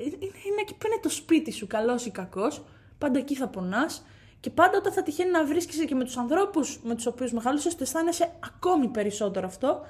είναι 0.03 0.61
εκεί 0.61 0.75
που 0.75 0.87
είναι 0.87 1.01
το 1.03 1.09
σπίτι 1.09 1.53
σου, 1.53 1.67
καλός 1.67 2.07
ή 2.07 2.11
κακός, 2.11 2.65
πάντα 2.99 3.19
εκεί 3.19 3.35
θα 3.35 3.49
πονάς 3.49 4.05
και 4.47 4.53
πάντα 4.53 4.79
όταν 4.79 4.93
θα 4.93 5.03
τυχαίνει 5.03 5.31
να 5.31 5.45
βρίσκεσαι 5.45 5.85
και 5.85 5.95
με 5.95 6.05
τους 6.05 6.17
ανθρώπους 6.17 6.81
με 6.83 6.95
τους 6.95 7.07
οποίους 7.07 7.33
μεγάλωσες, 7.33 7.75
το 7.75 7.83
αισθάνεσαι 7.83 8.33
ακόμη 8.45 8.89
περισσότερο 8.89 9.47
αυτό. 9.47 9.81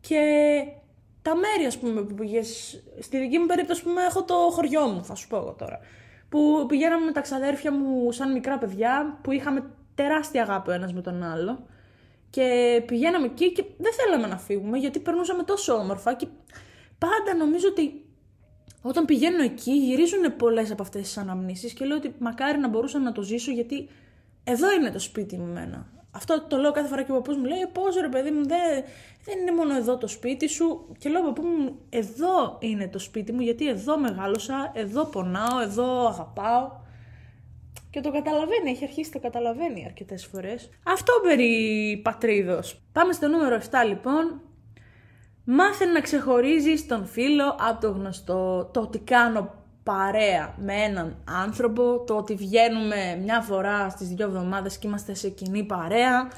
Και 0.00 0.20
τα 1.22 1.36
μέρη, 1.36 1.64
ας 1.66 1.78
πούμε, 1.78 2.02
που 2.02 2.14
πήγες. 2.14 2.80
Στη 3.00 3.18
δική 3.18 3.38
μου 3.38 3.46
περίπτωση, 3.46 3.82
που 3.82 3.90
έχω 4.08 4.24
το 4.24 4.34
χωριό 4.34 4.86
μου, 4.86 5.04
θα 5.04 5.14
σου 5.14 5.28
πω 5.28 5.36
εγώ 5.36 5.54
τώρα. 5.58 5.80
Που 6.28 6.64
πηγαίναμε 6.68 7.04
με 7.04 7.12
τα 7.12 7.20
ξαδέρφια 7.20 7.72
μου 7.72 8.12
σαν 8.12 8.32
μικρά 8.32 8.58
παιδιά, 8.58 9.18
που 9.22 9.32
είχαμε 9.32 9.70
τεράστια 9.94 10.42
αγάπη 10.42 10.70
ο 10.70 10.72
ένας 10.72 10.92
με 10.92 11.00
τον 11.00 11.22
άλλο. 11.22 11.66
Και 12.30 12.82
πηγαίναμε 12.86 13.26
εκεί 13.26 13.52
και 13.52 13.64
δεν 13.78 13.92
θέλαμε 13.92 14.26
να 14.26 14.38
φύγουμε, 14.38 14.78
γιατί 14.78 14.98
περνούσαμε 14.98 15.42
τόσο 15.42 15.74
όμορφα. 15.74 16.14
Και 16.14 16.26
πάντα 16.98 17.34
νομίζω 17.38 17.68
ότι 17.68 18.04
όταν 18.82 19.04
πηγαίνω 19.04 19.42
εκεί 19.42 19.72
γυρίζουν 19.72 20.36
πολλές 20.36 20.70
από 20.70 20.82
αυτές 20.82 21.02
τις 21.02 21.16
αναμνήσεις 21.16 21.72
και 21.72 21.84
λέω 21.84 21.96
ότι 21.96 22.14
μακάρι 22.18 22.58
να 22.58 22.68
μπορούσα 22.68 22.98
να 22.98 23.12
το 23.12 23.22
ζήσω 23.22 23.50
γιατί 23.50 23.88
εδώ 24.44 24.72
είναι 24.72 24.90
το 24.90 24.98
σπίτι 24.98 25.36
μου 25.36 25.52
μένα. 25.52 25.86
Αυτό 26.10 26.42
το 26.48 26.56
λέω 26.56 26.72
κάθε 26.72 26.88
φορά 26.88 27.02
και 27.02 27.10
ο 27.10 27.14
παππούς 27.14 27.36
μου 27.36 27.44
λέει 27.44 27.66
πώς 27.72 27.96
ρε 27.96 28.08
παιδί 28.08 28.30
μου 28.30 28.46
δεν, 28.46 28.84
δεν 29.24 29.38
είναι 29.38 29.52
μόνο 29.52 29.76
εδώ 29.76 29.98
το 29.98 30.06
σπίτι 30.06 30.48
σου 30.48 30.94
και 30.98 31.08
λέω 31.08 31.22
παππού 31.22 31.42
μου 31.42 31.78
εδώ 31.88 32.58
είναι 32.60 32.88
το 32.88 32.98
σπίτι 32.98 33.32
μου 33.32 33.40
γιατί 33.40 33.68
εδώ 33.68 33.98
μεγάλωσα, 33.98 34.72
εδώ 34.74 35.04
πονάω, 35.04 35.60
εδώ 35.60 36.06
αγαπάω. 36.06 36.70
Και 37.90 38.00
το 38.00 38.10
καταλαβαίνει, 38.12 38.70
έχει 38.70 38.84
αρχίσει 38.84 39.12
το 39.12 39.18
καταλαβαίνει 39.18 39.84
αρκετές 39.84 40.26
φορές. 40.26 40.70
Αυτό 40.82 41.12
περί 41.22 42.00
πατρίδος. 42.04 42.80
Πάμε 42.92 43.12
στο 43.12 43.28
νούμερο 43.28 43.56
7 43.56 43.62
λοιπόν. 43.88 44.40
Μάθε 45.50 45.84
να 45.84 46.00
ξεχωρίζεις 46.00 46.86
τον 46.86 47.06
φίλο 47.06 47.56
από 47.60 47.80
το 47.80 47.90
γνωστό. 47.90 48.70
Το 48.72 48.80
ότι 48.80 48.98
κάνω 48.98 49.54
παρέα 49.82 50.54
με 50.58 50.74
έναν 50.74 51.16
άνθρωπο, 51.42 52.04
το 52.06 52.16
ότι 52.16 52.34
βγαίνουμε 52.34 53.20
μια 53.22 53.40
φορά 53.40 53.88
στις 53.88 54.08
δύο 54.08 54.26
εβδομάδες 54.26 54.78
και 54.78 54.86
είμαστε 54.86 55.14
σε 55.14 55.28
κοινή 55.28 55.64
παρέα, 55.64 56.28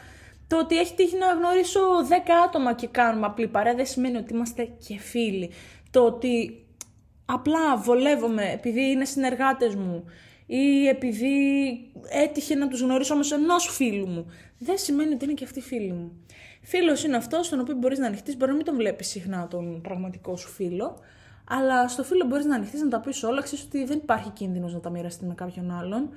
το 0.47 0.59
ότι 0.59 0.79
έχει 0.79 0.95
τύχει 0.95 1.17
να 1.17 1.27
γνωρίσω 1.27 1.81
10 2.09 2.13
άτομα 2.47 2.75
και 2.75 2.87
κάνουμε 2.87 3.27
απλή 3.27 3.49
παρέα 3.49 3.75
δεν 3.75 3.87
σημαίνει 3.87 4.17
ότι 4.17 4.35
είμαστε 4.35 4.69
και 4.87 4.99
φίλοι. 4.99 5.51
Το 5.91 6.05
ότι 6.05 6.67
απλά 7.25 7.77
βολεύομαι 7.77 8.51
επειδή 8.53 8.91
είναι 8.91 9.05
συνεργάτες 9.05 9.75
μου 9.75 10.05
ή 10.47 10.89
επειδή 10.89 11.35
έτυχε 12.11 12.55
να 12.55 12.69
τους 12.69 12.81
γνωρίσω 12.81 13.15
όμως 13.15 13.33
ενός 13.33 13.69
φίλου 13.69 14.07
μου, 14.07 14.27
δεν 14.59 14.79
σημαίνει 14.79 15.15
ότι 15.15 15.25
είναι 15.25 15.35
και 15.35 15.45
αυτοί 15.45 15.61
φίλοι 15.61 15.93
μου. 15.93 16.25
Φίλος 16.61 17.05
είναι 17.05 17.17
αυτός 17.17 17.47
στον 17.47 17.61
οποίο 17.61 17.75
μπορείς 17.75 17.99
να 17.99 18.07
ανοιχτείς, 18.07 18.37
μπορεί 18.37 18.51
να 18.51 18.57
μην 18.57 18.67
τον 18.67 18.77
βλέπεις 18.77 19.09
συχνά 19.09 19.49
τον 19.49 19.81
πραγματικό 19.81 20.37
σου 20.37 20.49
φίλο, 20.49 20.99
αλλά 21.49 21.89
στο 21.89 22.03
φίλο 22.03 22.27
μπορείς 22.27 22.45
να 22.45 22.55
ανοιχτείς, 22.55 22.81
να 22.83 22.89
τα 22.89 23.01
πεις 23.01 23.23
όλα, 23.23 23.43
ξέρεις 23.43 23.65
ότι 23.65 23.85
δεν 23.85 23.99
υπάρχει 23.99 24.31
κίνδυνος 24.31 24.73
να 24.73 24.81
τα 24.81 24.91
μοιραστεί 24.91 25.25
με 25.25 25.35
κάποιον 25.35 25.71
άλλον. 25.71 26.11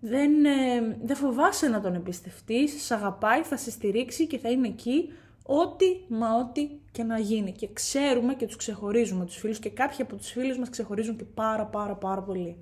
Δεν, 0.00 0.44
ε, 0.44 0.96
δεν 1.02 1.16
φοβάσαι 1.16 1.68
να 1.68 1.80
τον 1.80 1.94
εμπιστευτεί, 1.94 2.68
σε 2.68 2.94
αγαπάει, 2.94 3.42
θα 3.42 3.56
σε 3.56 3.70
στηρίξει 3.70 4.26
και 4.26 4.38
θα 4.38 4.50
είναι 4.50 4.68
εκεί 4.68 5.12
ό,τι 5.42 5.86
μα 6.08 6.36
ό,τι 6.36 6.68
και 6.92 7.02
να 7.02 7.18
γίνει. 7.18 7.52
Και 7.52 7.68
ξέρουμε 7.72 8.34
και 8.34 8.46
τους 8.46 8.56
ξεχωρίζουμε 8.56 9.24
τους 9.24 9.36
φίλους 9.36 9.58
και 9.58 9.70
κάποιοι 9.70 10.02
από 10.02 10.16
τους 10.16 10.30
φίλους 10.30 10.58
μας 10.58 10.70
ξεχωρίζουν 10.70 11.16
και 11.16 11.24
πάρα 11.24 11.66
πάρα 11.66 11.94
πάρα 11.94 12.22
πολύ. 12.22 12.56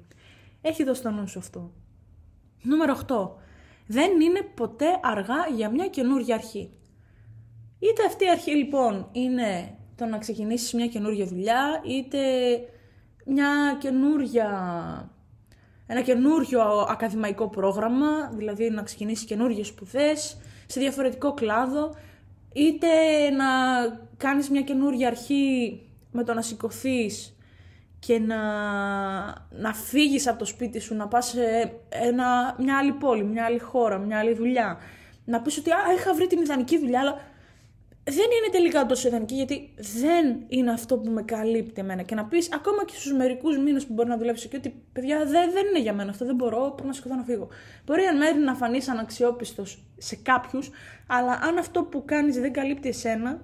Έχει 0.60 0.84
δώσει 0.84 1.02
το 1.02 1.10
νου 1.10 1.28
σου 1.28 1.38
αυτό. 1.38 1.72
Νούμερο 2.62 2.92
8. 3.08 3.30
Δεν 3.86 4.20
είναι 4.20 4.42
ποτέ 4.54 4.86
αργά 5.02 5.46
για 5.56 5.70
μια 5.70 5.86
καινούργια 5.86 6.34
αρχή. 6.34 6.70
Είτε 7.78 8.04
αυτή 8.06 8.24
η 8.24 8.30
αρχή 8.30 8.50
λοιπόν 8.50 9.08
είναι 9.12 9.78
το 9.96 10.04
να 10.04 10.18
ξεκινήσεις 10.18 10.72
μια 10.72 10.86
καινούργια 10.86 11.26
δουλειά, 11.26 11.80
είτε 11.84 12.18
μια 13.24 13.76
καινούργια, 13.80 14.50
ένα 15.86 16.00
καινούργιο 16.02 16.62
ακαδημαϊκό 16.88 17.48
πρόγραμμα, 17.48 18.30
δηλαδή 18.36 18.70
να 18.70 18.82
ξεκινήσεις 18.82 19.24
καινούργιες 19.24 19.66
σπουδές 19.66 20.38
σε 20.66 20.80
διαφορετικό 20.80 21.34
κλάδο, 21.34 21.94
είτε 22.52 22.86
να 23.30 23.46
κάνεις 24.16 24.50
μια 24.50 24.62
καινούργια 24.62 25.06
αρχή 25.06 25.80
με 26.12 26.24
το 26.24 26.34
να 26.34 26.42
σηκωθείς 26.42 27.36
και 27.98 28.18
να, 28.18 28.38
να 29.50 29.74
φύγεις 29.74 30.26
από 30.26 30.38
το 30.38 30.44
σπίτι 30.44 30.78
σου, 30.78 30.94
να 30.94 31.08
πας 31.08 31.26
σε 31.26 31.72
ένα, 31.88 32.56
μια 32.58 32.78
άλλη 32.78 32.92
πόλη, 32.92 33.24
μια 33.24 33.44
άλλη 33.44 33.58
χώρα, 33.58 33.98
μια 33.98 34.18
άλλη 34.18 34.34
δουλειά. 34.34 34.78
Να 35.24 35.40
πεις 35.40 35.58
ότι 35.58 35.70
α, 35.70 35.78
είχα 35.96 36.14
βρει 36.14 36.26
την 36.26 36.40
ιδανική 36.40 36.78
δουλειά, 36.78 37.00
αλλά 37.00 37.20
δεν 38.10 38.24
είναι 38.24 38.52
τελικά 38.52 38.86
τόσο 38.86 39.08
ιδανική 39.08 39.34
γιατί 39.34 39.74
δεν 39.76 40.44
είναι 40.48 40.70
αυτό 40.70 40.96
που 40.98 41.10
με 41.10 41.22
καλύπτει 41.22 41.80
εμένα. 41.80 42.02
Και 42.02 42.14
να 42.14 42.24
πεις 42.24 42.52
ακόμα 42.52 42.84
και 42.84 42.92
στους 42.96 43.12
μερικούς 43.12 43.58
μήνες 43.58 43.86
που 43.86 43.92
μπορεί 43.92 44.08
να 44.08 44.16
δουλέψει 44.16 44.48
και 44.48 44.56
ότι 44.56 44.82
παιδιά 44.92 45.18
δεν, 45.18 45.50
δεν 45.52 45.66
είναι 45.66 45.80
για 45.80 45.92
μένα 45.92 46.10
αυτό, 46.10 46.24
δεν 46.24 46.34
μπορώ, 46.34 46.72
πρέπει 46.74 46.86
να 46.86 46.92
σηκωθώ 46.92 47.14
να 47.14 47.22
φύγω. 47.22 47.48
Μπορεί 47.84 48.02
εν 48.02 48.16
μέρει 48.16 48.38
να 48.38 48.54
φανείς 48.54 48.88
αναξιόπιστος 48.88 49.84
σε 49.98 50.16
κάποιους, 50.16 50.70
αλλά 51.06 51.32
αν 51.32 51.58
αυτό 51.58 51.82
που 51.82 52.04
κάνεις 52.04 52.40
δεν 52.40 52.52
καλύπτει 52.52 52.88
εσένα, 52.88 53.40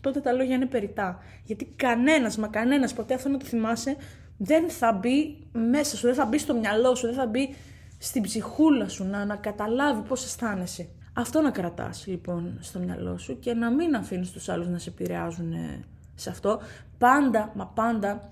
τότε 0.00 0.20
τα 0.20 0.32
λόγια 0.32 0.54
είναι 0.54 0.66
περιτά. 0.66 1.18
Γιατί 1.44 1.64
κανένας, 1.76 2.36
μα 2.36 2.48
κανένας 2.48 2.94
ποτέ 2.94 3.14
αυτό 3.14 3.28
να 3.28 3.38
το 3.38 3.44
θυμάσαι, 3.44 3.96
δεν 4.38 4.70
θα 4.70 4.92
μπει 4.92 5.38
μέσα 5.52 5.96
σου, 5.96 6.06
δεν 6.06 6.14
θα 6.14 6.24
μπει 6.24 6.38
στο 6.38 6.54
μυαλό 6.54 6.94
σου, 6.94 7.06
δεν 7.06 7.14
θα 7.14 7.26
μπει 7.26 7.54
στην 7.98 8.22
ψυχούλα 8.22 8.88
σου 8.88 9.04
να, 9.04 9.24
να 9.24 9.36
καταλάβει 9.36 10.08
πώς 10.08 10.24
αισθάνεσαι. 10.24 10.88
Αυτό 11.16 11.40
να 11.40 11.50
κρατάς 11.50 12.06
λοιπόν 12.06 12.58
στο 12.60 12.78
μυαλό 12.78 13.18
σου 13.18 13.38
και 13.38 13.54
να 13.54 13.70
μην 13.70 13.94
αφήνεις 13.96 14.30
τους 14.30 14.48
άλλους 14.48 14.68
να 14.68 14.78
σε 14.78 14.90
επηρεάζουν 14.90 15.52
ε, 15.52 15.84
σε 16.14 16.30
αυτό. 16.30 16.60
Πάντα, 16.98 17.52
μα 17.54 17.66
πάντα 17.66 18.28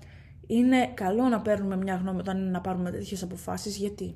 είναι 0.47 0.87
καλό 0.93 1.23
να 1.23 1.41
παίρνουμε 1.41 1.77
μια 1.77 1.95
γνώμη 1.95 2.19
όταν 2.19 2.37
είναι 2.37 2.49
να 2.49 2.61
πάρουμε 2.61 2.91
τέτοιες 2.91 3.23
αποφάσεις. 3.23 3.77
Γιατί; 3.77 4.15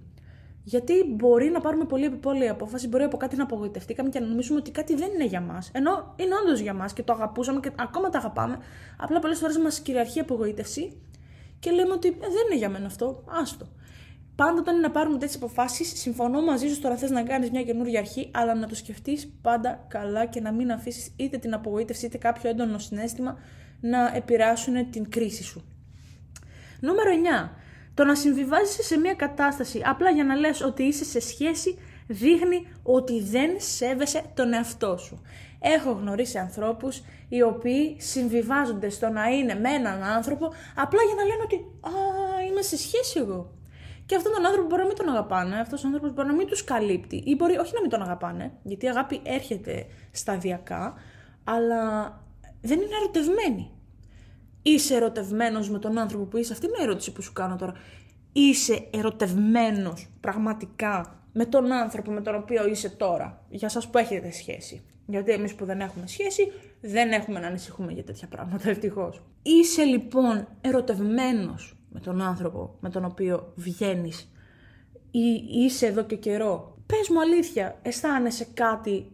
Γιατί 0.63 0.93
μπορεί 1.15 1.49
να 1.49 1.59
πάρουμε 1.59 1.85
πολύ 1.85 2.05
επιπόλαιη 2.05 2.47
απόφαση, 2.47 2.87
μπορεί 2.87 3.03
από 3.03 3.17
κάτι 3.17 3.35
να 3.35 3.43
απογοητευτήκαμε 3.43 4.09
και 4.09 4.19
να 4.19 4.25
νομίζουμε 4.25 4.59
ότι 4.59 4.71
κάτι 4.71 4.95
δεν 4.95 5.09
είναι 5.13 5.25
για 5.25 5.41
μας. 5.41 5.69
Ενώ 5.73 6.13
είναι 6.15 6.35
όντως 6.43 6.59
για 6.59 6.73
μας 6.73 6.93
και 6.93 7.03
το 7.03 7.13
αγαπούσαμε 7.13 7.59
και 7.59 7.71
ακόμα 7.75 8.09
το 8.09 8.17
αγαπάμε. 8.17 8.57
Απλά 8.97 9.19
πολλές 9.19 9.39
φορές 9.39 9.57
μας 9.57 9.79
κυριαρχεί 9.79 10.19
απογοήτευση 10.19 11.01
και 11.59 11.71
λέμε 11.71 11.93
ότι 11.93 12.07
ε, 12.07 12.11
δεν 12.11 12.45
είναι 12.45 12.57
για 12.57 12.69
μένα 12.69 12.85
αυτό. 12.85 13.23
Άστο. 13.41 13.67
Πάντα 14.37 14.59
όταν 14.59 14.75
είναι 14.75 14.87
να 14.87 14.91
πάρουμε 14.91 15.17
τέτοιες 15.17 15.35
αποφάσεις, 15.35 15.99
συμφωνώ 15.99 16.41
μαζί 16.41 16.67
σου 16.67 16.81
τώρα 16.81 16.95
θες 16.95 17.09
να 17.09 17.23
κάνεις 17.23 17.51
μια 17.51 17.63
καινούργια 17.63 17.99
αρχή, 17.99 18.31
αλλά 18.33 18.55
να 18.55 18.67
το 18.67 18.75
σκεφτείς 18.75 19.33
πάντα 19.41 19.85
καλά 19.87 20.25
και 20.25 20.41
να 20.41 20.51
μην 20.51 20.71
αφήσεις 20.71 21.13
είτε 21.15 21.37
την 21.37 21.53
απογοήτευση 21.53 22.05
είτε 22.05 22.17
κάποιο 22.17 22.49
έντονο 22.49 22.77
συνέστημα 22.77 23.39
να 23.81 24.11
επηρεάσουν 24.15 24.89
την 24.91 25.09
κρίση 25.09 25.43
σου. 25.43 25.65
Νούμερο 26.79 27.09
9. 27.45 27.49
Το 27.93 28.03
να 28.03 28.15
συμβιβάζεσαι 28.15 28.83
σε 28.83 28.97
μια 28.97 29.13
κατάσταση 29.13 29.81
απλά 29.85 30.09
για 30.09 30.23
να 30.23 30.35
λες 30.35 30.61
ότι 30.61 30.83
είσαι 30.83 31.03
σε 31.03 31.19
σχέση 31.19 31.77
δείχνει 32.07 32.67
ότι 32.83 33.21
δεν 33.21 33.49
σέβεσαι 33.57 34.23
τον 34.33 34.53
εαυτό 34.53 34.97
σου. 34.97 35.21
Έχω 35.59 35.91
γνωρίσει 35.91 36.37
ανθρώπους 36.37 37.01
οι 37.29 37.41
οποίοι 37.41 37.95
συμβιβάζονται 37.99 38.89
στο 38.89 39.09
να 39.09 39.27
είναι 39.27 39.53
με 39.53 39.69
έναν 39.69 40.03
άνθρωπο 40.03 40.45
απλά 40.75 40.99
για 41.03 41.15
να 41.15 41.23
λένε 41.23 41.41
ότι 41.43 41.55
«Α, 41.81 41.91
είμαι 42.49 42.61
σε 42.61 42.77
σχέση 42.77 43.19
εγώ». 43.19 43.56
Και 44.07 44.15
αυτόν 44.15 44.33
τον 44.33 44.45
άνθρωπο 44.45 44.67
μπορεί 44.67 44.81
να 44.81 44.87
μην 44.87 44.97
τον 44.97 45.09
αγαπάνε, 45.09 45.59
αυτός 45.59 45.83
ο 45.83 45.87
άνθρωπος 45.87 46.13
μπορεί 46.13 46.27
να 46.27 46.33
μην 46.33 46.47
τους 46.47 46.63
καλύπτει, 46.63 47.23
ή 47.25 47.35
μπορεί 47.35 47.57
όχι 47.57 47.73
να 47.73 47.81
μην 47.81 47.89
τον 47.89 48.01
αγαπάνε, 48.01 48.51
γιατί 48.63 48.85
η 48.85 48.89
αγάπη 48.89 49.21
έρχεται 49.23 49.85
σταδιακά, 50.11 50.93
αλλά 51.43 51.81
δεν 52.61 52.79
είναι 52.79 52.95
ερωτευμένοι. 53.01 53.71
Είσαι 54.61 54.95
ερωτευμένος 54.95 55.69
με 55.69 55.79
τον 55.79 55.97
άνθρωπο 55.97 56.23
που 56.23 56.37
είσαι. 56.37 56.53
Αυτή 56.53 56.65
είναι 56.65 56.75
η 56.79 56.83
ερώτηση 56.83 57.11
που 57.11 57.21
σου 57.21 57.33
κάνω 57.33 57.55
τώρα. 57.55 57.73
Είσαι 58.31 58.87
ερωτευμένος 58.91 60.09
πραγματικά 60.19 61.21
με 61.33 61.45
τον 61.45 61.71
άνθρωπο 61.71 62.11
με 62.11 62.21
τον 62.21 62.35
οποίο 62.35 62.67
είσαι 62.67 62.89
τώρα, 62.89 63.45
για 63.49 63.69
σας 63.69 63.87
που 63.87 63.97
έχετε 63.97 64.31
σχέση. 64.31 64.81
Γιατί 65.05 65.31
εμείς 65.31 65.55
που 65.55 65.65
δεν 65.65 65.79
έχουμε 65.79 66.07
σχέση, 66.07 66.51
δεν 66.81 67.11
έχουμε 67.11 67.39
να 67.39 67.47
ανησυχούμε 67.47 67.91
για 67.91 68.03
τέτοια 68.03 68.27
πράγματα, 68.27 68.69
ευτυχώς. 68.69 69.21
Είσαι 69.41 69.83
λοιπόν 69.83 70.47
ερωτευμένος 70.61 71.76
με 71.89 71.99
τον 71.99 72.21
άνθρωπο 72.21 72.75
με 72.79 72.89
τον 72.89 73.05
οποίο 73.05 73.53
βγαίνεις 73.55 74.31
ή 75.11 75.63
είσαι 75.63 75.85
εδώ 75.85 76.03
και 76.03 76.15
καιρό. 76.15 76.77
Πες 76.85 77.09
μου 77.09 77.19
αλήθεια, 77.19 77.79
αισθάνεσαι 77.81 78.47
κάτι 78.53 79.11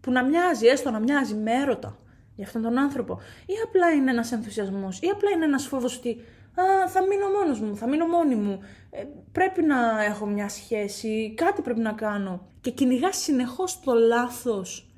που 0.00 0.10
να 0.12 0.24
μοιάζει, 0.24 0.66
έστω 0.66 0.90
να 0.90 0.98
μοιάζει 0.98 1.34
με 1.34 1.52
έρωτα 1.52 1.98
για 2.34 2.46
αυτόν 2.46 2.62
τον 2.62 2.78
άνθρωπο; 2.78 3.20
Ή 3.46 3.54
απλά 3.64 3.90
είναι 3.90 4.10
ένας 4.10 4.32
ενθουσιασμός, 4.32 4.98
ή 5.00 5.06
απλά 5.06 5.30
είναι 5.30 5.44
ένας 5.44 5.66
φόβος 5.66 5.96
ότι 5.96 6.10
α, 6.54 6.88
θα 6.88 7.06
μείνω 7.06 7.28
μόνος 7.28 7.60
μου, 7.60 7.76
θα 7.76 7.88
μείνω 7.88 8.06
μόνη 8.06 8.34
μου, 8.34 8.60
ε, 8.90 9.04
πρέπει 9.32 9.62
να 9.62 10.04
έχω 10.04 10.26
μια 10.26 10.48
σχέση, 10.48 11.34
κάτι 11.36 11.62
πρέπει 11.62 11.80
να 11.80 11.92
κάνω. 11.92 12.46
Και 12.60 12.70
κυνηγάς 12.70 13.16
συνεχώς 13.16 13.80
το 13.80 13.92
λάθος. 13.92 14.90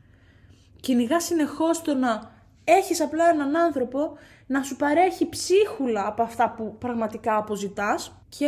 Κυνηγάς 0.81 1.25
συνεχώς 1.25 1.83
το 1.83 1.95
να 1.95 2.33
έχεις 2.65 3.01
απλά 3.01 3.29
έναν 3.29 3.57
άνθρωπο 3.57 4.13
να 4.47 4.63
σου 4.63 4.77
παρέχει 4.77 5.29
ψίχουλα 5.29 6.07
από 6.07 6.23
αυτά 6.23 6.51
που 6.51 6.77
πραγματικά 6.79 7.37
αποζητάς 7.37 8.13
και 8.29 8.47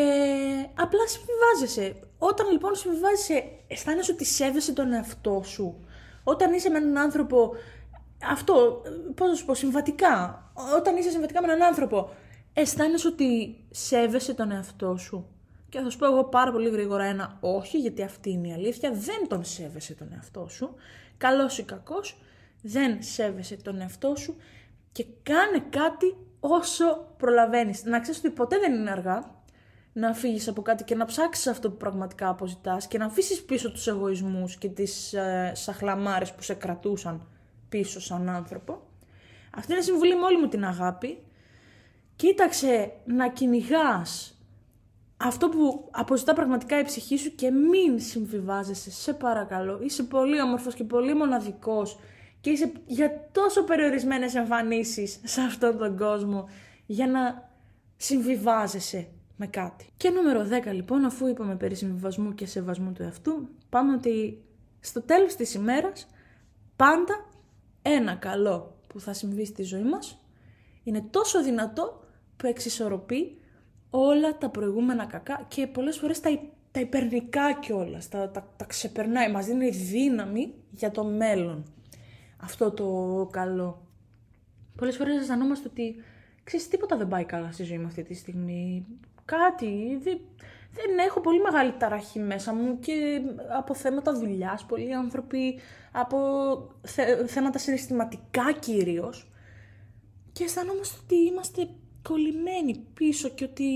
απλά 0.75 1.01
συμβιβάζεσαι. 1.07 2.01
Όταν 2.19 2.51
λοιπόν 2.51 2.75
συμβιβάζεσαι, 2.75 3.45
αισθάνεσαι 3.67 4.13
ότι 4.13 4.25
σέβεσαι 4.25 4.73
τον 4.73 4.93
εαυτό 4.93 5.43
σου. 5.45 5.87
Όταν 6.25 6.53
είσαι 6.53 6.71
με 6.71 6.79
έναν 6.79 6.99
άνθρωπο, 6.99 7.53
αυτό, 8.31 8.83
πώς 9.15 9.29
να 9.29 9.35
σου 9.35 9.45
πω, 9.45 9.55
συμβατικά. 9.55 10.45
Όταν 10.77 10.97
είσαι 10.97 11.11
συμβατικά 11.11 11.41
με 11.41 11.53
έναν 11.53 11.63
άνθρωπο, 11.63 12.11
αισθάνεσαι 12.53 13.09
ότι 13.09 13.59
σέβεσαι 13.71 14.35
τον 14.35 14.51
εαυτό 14.51 14.97
σου. 14.97 15.27
Και 15.69 15.81
θα 15.81 15.91
σου 15.91 15.99
πω 15.99 16.07
εγώ 16.07 16.25
πάρα 16.25 16.53
πολύ 16.53 16.69
γρήγορα 16.69 17.05
ένα 17.05 17.37
όχι, 17.41 17.79
γιατί 17.79 18.03
αυτή 18.03 18.31
είναι 18.31 18.49
η 18.49 18.53
αλήθεια. 18.53 18.91
Δεν 18.93 19.29
τον 19.29 19.45
σέβεσαι 19.45 19.95
τον 19.95 20.13
εαυτό 20.15 20.47
σου. 20.49 20.75
Καλός 21.17 21.59
ή 21.59 21.63
κακός, 21.63 22.19
δεν 22.63 23.03
σέβεσαι 23.03 23.57
τον 23.57 23.81
εαυτό 23.81 24.17
σου 24.17 24.37
και 24.97 25.07
κάνε 25.23 25.65
κάτι 25.71 26.17
όσο 26.41 27.15
προλαβαίνεις. 27.17 27.85
Να 27.85 28.01
ξέρεις 28.01 28.21
ότι 28.21 28.31
ποτέ 28.31 28.59
δεν 28.59 28.75
είναι 28.75 28.91
αργά 28.91 29.35
να 29.93 30.15
φύγεις 30.15 30.49
από 30.49 30.63
κάτι 30.63 30.85
και 30.85 30.95
να 30.95 31.05
ψάξεις 31.05 31.47
αυτό 31.47 31.71
που 31.71 31.77
πραγματικά 31.77 32.29
αποζητάς 32.29 32.87
και 32.87 32.99
να 32.99 33.05
αφήσεις 33.05 33.45
πίσω 33.45 33.73
τους 33.73 33.87
εγωισμούς 33.87 34.57
και 34.57 34.69
τις 34.69 35.13
ε, 35.13 35.53
σαχλαμάρες 35.55 36.33
που 36.33 36.43
σε 36.43 36.55
κρατούσαν 36.55 37.29
πίσω 37.69 38.01
σαν 38.01 38.29
άνθρωπο. 38.29 38.83
Αυτή 39.57 39.73
είναι 39.73 39.81
η 39.81 39.85
συμβουλή 39.85 40.17
με 40.17 40.25
όλη 40.25 40.39
μου 40.39 40.49
την 40.49 40.65
αγάπη. 40.65 41.23
Κοίταξε 42.17 42.93
να 43.05 43.29
κυνηγάς 43.29 44.41
αυτό 45.17 45.49
που 45.49 45.89
αποζητά 45.91 46.33
πραγματικά 46.33 46.79
η 46.79 46.85
ψυχή 46.85 47.17
σου 47.17 47.35
και 47.35 47.51
μην 47.51 48.01
συμβιβάζεσαι, 48.01 48.91
σε 48.91 49.13
παρακαλώ. 49.13 49.79
Είσαι 49.83 50.03
πολύ 50.03 50.41
όμορφος 50.41 50.75
και 50.75 50.85
πολύ 50.85 51.15
μοναδικός 51.15 51.99
και 52.47 52.53
είσαι 52.53 52.73
για 52.87 53.29
τόσο 53.33 53.65
περιορισμένες 53.65 54.35
εμφανίσεις 54.35 55.21
σε 55.25 55.41
αυτόν 55.41 55.79
τον 55.79 55.97
κόσμο 55.97 56.49
για 56.87 57.07
να 57.07 57.51
συμβιβάζεσαι 57.97 59.09
με 59.37 59.47
κάτι. 59.47 59.87
Και 59.97 60.11
νούμερο 60.11 60.47
10 60.69 60.73
λοιπόν, 60.73 61.05
αφού 61.05 61.27
είπαμε 61.27 61.57
περί 61.57 61.75
συμβιβασμού 61.75 62.35
και 62.35 62.47
σεβασμού 62.47 62.93
του 62.93 63.03
εαυτού, 63.03 63.49
πάμε 63.69 63.93
ότι 63.93 64.43
στο 64.81 65.03
τέλος 65.03 65.35
της 65.35 65.55
ημέρας 65.55 66.07
πάντα 66.77 67.29
ένα 67.83 68.15
καλό 68.15 68.79
που 68.87 69.01
θα 69.01 69.13
συμβεί 69.13 69.45
στη 69.45 69.63
ζωή 69.63 69.85
μας 69.85 70.19
είναι 70.83 71.05
τόσο 71.11 71.43
δυνατό 71.43 72.05
που 72.37 72.47
εξισορροπεί 72.47 73.41
όλα 73.91 74.39
τα 74.39 74.51
προηγούμενα 74.51 75.05
κακά 75.05 75.45
και 75.49 75.67
πολλές 75.67 75.99
φορές 75.99 76.21
τα, 76.21 76.41
τα 76.71 76.81
υπερνικά 76.81 77.53
κιόλας, 77.53 78.09
τα, 78.09 78.31
τα, 78.31 78.49
τα 78.57 78.65
ξεπερνάει, 78.65 79.31
μας 79.31 79.47
δίνει 79.47 79.71
δύναμη 79.71 80.55
για 80.71 80.91
το 80.91 81.05
μέλλον. 81.05 81.65
Αυτό 82.37 82.71
το 82.71 83.29
καλό. 83.33 83.87
Πολλές 84.77 84.97
φορές 84.97 85.21
αισθανόμαστε 85.21 85.69
ότι 85.69 85.95
ξέρεις 86.45 86.69
τίποτα 86.69 86.97
δεν 86.97 87.09
πάει 87.09 87.25
καλά 87.25 87.53
στη 87.53 87.63
ζωή 87.63 87.79
μου 87.79 87.87
αυτή 87.87 88.03
τη 88.03 88.15
στιγμή. 88.15 88.87
Κάτι, 89.25 89.99
δεν, 90.03 90.19
δεν 90.73 90.99
έχω 91.07 91.21
πολύ 91.21 91.41
μεγάλη 91.41 91.73
ταραχή 91.73 92.19
μέσα 92.19 92.55
μου 92.55 92.79
και 92.79 93.21
από 93.57 93.75
θέματα 93.75 94.13
δουλειάς, 94.13 94.65
πολλοί 94.65 94.95
άνθρωποι, 94.95 95.59
από 95.93 96.19
θέματα 97.27 97.59
συναισθηματικά 97.59 98.53
κυρίως. 98.53 99.31
Και 100.33 100.45
αισθανόμαστε 100.45 100.97
ότι 101.03 101.15
είμαστε 101.17 101.69
κολλημένοι 102.03 102.87
πίσω 102.95 103.29
και 103.29 103.45
ότι 103.45 103.67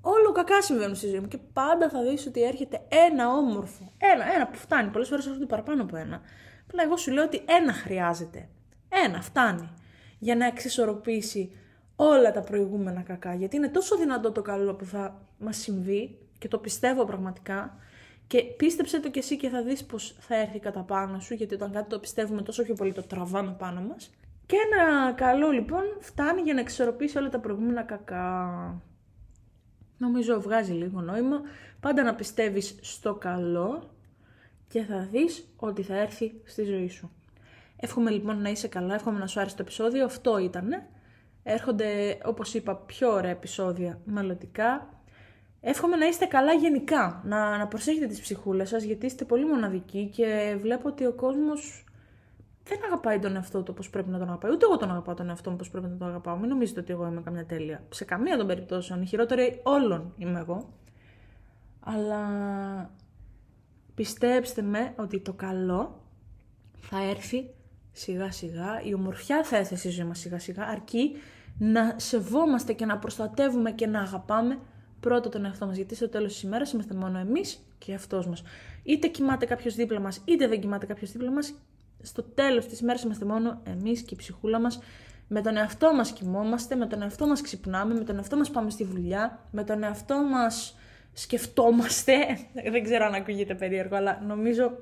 όλο 0.00 0.32
κακά 0.32 0.62
συμβαίνουν 0.62 0.94
στη 0.94 1.08
ζωή 1.08 1.20
μου. 1.20 1.28
Και 1.28 1.38
πάντα 1.52 1.88
θα 1.88 2.02
δεις 2.02 2.26
ότι 2.26 2.42
έρχεται 2.42 2.86
ένα 2.88 3.28
όμορφο. 3.28 3.92
Ένα, 3.98 4.34
ένα 4.34 4.46
που 4.46 4.56
φτάνει. 4.56 4.90
Πολλές 4.90 5.08
φορές 5.08 5.26
έρχονται 5.26 5.46
παραπάνω 5.46 5.82
από 5.82 5.96
ένα. 5.96 6.20
Απλά 6.68 6.82
εγώ 6.82 6.96
σου 6.96 7.10
λέω 7.10 7.24
ότι 7.24 7.42
ένα 7.46 7.72
χρειάζεται. 7.72 8.48
Ένα 8.88 9.22
φτάνει. 9.22 9.68
Για 10.18 10.36
να 10.36 10.46
εξισορροπήσει 10.46 11.52
όλα 11.96 12.32
τα 12.32 12.40
προηγούμενα 12.40 13.00
κακά. 13.00 13.34
Γιατί 13.34 13.56
είναι 13.56 13.68
τόσο 13.68 13.96
δυνατό 13.96 14.32
το 14.32 14.42
καλό 14.42 14.74
που 14.74 14.84
θα 14.84 15.26
μας 15.38 15.56
συμβεί 15.56 16.18
και 16.38 16.48
το 16.48 16.58
πιστεύω 16.58 17.04
πραγματικά. 17.04 17.76
Και 18.26 18.42
πίστεψε 18.42 19.00
το 19.00 19.10
κι 19.10 19.18
εσύ 19.18 19.36
και 19.36 19.48
θα 19.48 19.62
δεις 19.62 19.84
πως 19.84 20.16
θα 20.20 20.36
έρθει 20.36 20.58
κατά 20.58 20.80
πάνω 20.80 21.20
σου, 21.20 21.34
γιατί 21.34 21.54
όταν 21.54 21.72
κάτι 21.72 21.88
το 21.88 21.98
πιστεύουμε 21.98 22.42
τόσο 22.42 22.62
πιο 22.62 22.74
πολύ 22.74 22.92
το 22.92 23.02
τραβάμε 23.02 23.54
πάνω 23.58 23.80
μας. 23.80 24.10
Και 24.46 24.56
ένα 24.70 25.12
καλό 25.12 25.50
λοιπόν 25.50 25.82
φτάνει 26.00 26.40
για 26.40 26.54
να 26.54 26.60
εξορροπήσει 26.60 27.18
όλα 27.18 27.28
τα 27.28 27.38
προηγούμενα 27.38 27.82
κακά. 27.82 28.82
Νομίζω 29.98 30.40
βγάζει 30.40 30.72
λίγο 30.72 31.00
νόημα. 31.00 31.40
Πάντα 31.80 32.02
να 32.02 32.14
πιστεύεις 32.14 32.78
στο 32.80 33.14
καλό 33.14 33.90
και 34.68 34.82
θα 34.82 35.08
δεις 35.10 35.48
ότι 35.56 35.82
θα 35.82 35.96
έρθει 35.96 36.32
στη 36.44 36.64
ζωή 36.64 36.88
σου. 36.88 37.10
Εύχομαι 37.76 38.10
λοιπόν 38.10 38.42
να 38.42 38.50
είσαι 38.50 38.68
καλά, 38.68 38.94
εύχομαι 38.94 39.18
να 39.18 39.26
σου 39.26 39.40
άρεσε 39.40 39.56
το 39.56 39.62
επεισόδιο. 39.62 40.04
Αυτό 40.04 40.38
ήτανε. 40.38 40.86
Έρχονται, 41.42 42.18
όπως 42.24 42.54
είπα, 42.54 42.76
πιο 42.76 43.12
ωραία 43.12 43.30
επεισόδια 43.30 44.00
μελλοντικά. 44.04 44.88
Εύχομαι 45.60 45.96
να 45.96 46.06
είστε 46.06 46.24
καλά 46.24 46.52
γενικά, 46.52 47.22
να, 47.24 47.58
να 47.58 47.66
προσέχετε 47.66 48.06
τις 48.06 48.20
ψυχούλες 48.20 48.68
σας, 48.68 48.82
γιατί 48.82 49.06
είστε 49.06 49.24
πολύ 49.24 49.46
μοναδικοί 49.46 50.10
και 50.14 50.56
βλέπω 50.60 50.88
ότι 50.88 51.06
ο 51.06 51.12
κόσμος 51.12 51.84
δεν 52.64 52.78
αγαπάει 52.84 53.18
τον 53.18 53.36
εαυτό 53.36 53.58
του 53.62 53.70
όπως 53.70 53.90
πρέπει 53.90 54.10
να 54.10 54.18
τον 54.18 54.28
αγαπάει. 54.28 54.52
Ούτε 54.52 54.64
εγώ 54.64 54.76
τον 54.76 54.90
αγαπάω 54.90 55.14
τον 55.14 55.28
εαυτό 55.28 55.50
μου 55.50 55.56
όπως 55.58 55.70
πρέπει 55.70 55.86
να 55.86 55.96
τον 55.96 56.08
αγαπάω. 56.08 56.36
Μην 56.36 56.48
νομίζετε 56.48 56.80
ότι 56.80 56.92
εγώ 56.92 57.06
είμαι 57.06 57.20
καμιά 57.20 57.46
τέλεια. 57.46 57.82
Σε 57.88 58.04
καμία 58.04 58.36
των 58.36 58.46
περιπτώσεων. 58.46 59.02
Η 59.02 59.06
χειρότερη 59.06 59.60
όλων 59.62 60.14
είμαι 60.18 60.38
εγώ. 60.38 60.68
Αλλά 61.80 62.20
πιστέψτε 63.98 64.62
με 64.62 64.92
ότι 64.96 65.20
το 65.20 65.32
καλό 65.32 66.00
θα 66.80 67.02
έρθει 67.02 67.50
σιγά 67.92 68.32
σιγά, 68.32 68.82
η 68.84 68.94
ομορφιά 68.94 69.44
θα 69.44 69.56
έρθει 69.56 69.76
στη 69.76 69.88
ζωή 69.88 70.06
μας 70.06 70.18
σιγά 70.18 70.38
σιγά, 70.38 70.64
αρκεί 70.64 71.12
να 71.58 71.94
σεβόμαστε 71.96 72.72
και 72.72 72.84
να 72.84 72.98
προστατεύουμε 72.98 73.70
και 73.72 73.86
να 73.86 74.00
αγαπάμε 74.00 74.58
πρώτα 75.00 75.28
τον 75.28 75.44
εαυτό 75.44 75.66
μας, 75.66 75.76
γιατί 75.76 75.94
στο 75.94 76.08
τέλος 76.08 76.32
της 76.32 76.42
ημέρας 76.42 76.72
είμαστε 76.72 76.94
μόνο 76.94 77.18
εμείς 77.18 77.66
και 77.78 77.94
αυτός 77.94 78.26
μας. 78.26 78.42
Είτε 78.82 79.06
κοιμάται 79.06 79.46
κάποιος 79.46 79.74
δίπλα 79.74 80.00
μας, 80.00 80.20
είτε 80.24 80.48
δεν 80.48 80.60
κοιμάται 80.60 80.86
κάποιος 80.86 81.12
δίπλα 81.12 81.30
μας, 81.30 81.54
στο 82.02 82.22
τέλος 82.22 82.66
της 82.66 82.80
ημέρας 82.80 83.02
είμαστε 83.02 83.24
μόνο 83.24 83.60
εμείς 83.64 84.02
και 84.02 84.14
η 84.14 84.16
ψυχούλα 84.16 84.60
μας, 84.60 84.80
με 85.28 85.40
τον 85.40 85.56
εαυτό 85.56 85.94
μας 85.94 86.12
κοιμόμαστε, 86.12 86.74
με 86.74 86.86
τον 86.86 87.02
εαυτό 87.02 87.26
μας 87.26 87.40
ξυπνάμε, 87.40 87.94
με 87.94 88.04
τον 88.04 88.16
εαυτό 88.16 88.36
μας 88.36 88.50
πάμε 88.50 88.70
στη 88.70 88.84
δουλειά, 88.84 89.48
με 89.50 89.64
τον 89.64 89.82
εαυτό 89.82 90.22
μας 90.22 90.77
σκεφτόμαστε, 91.20 92.12
δεν 92.72 92.84
ξέρω 92.84 93.04
αν 93.04 93.14
ακούγεται 93.14 93.54
περίεργο, 93.54 93.96
αλλά 93.96 94.22
νομίζω 94.26 94.78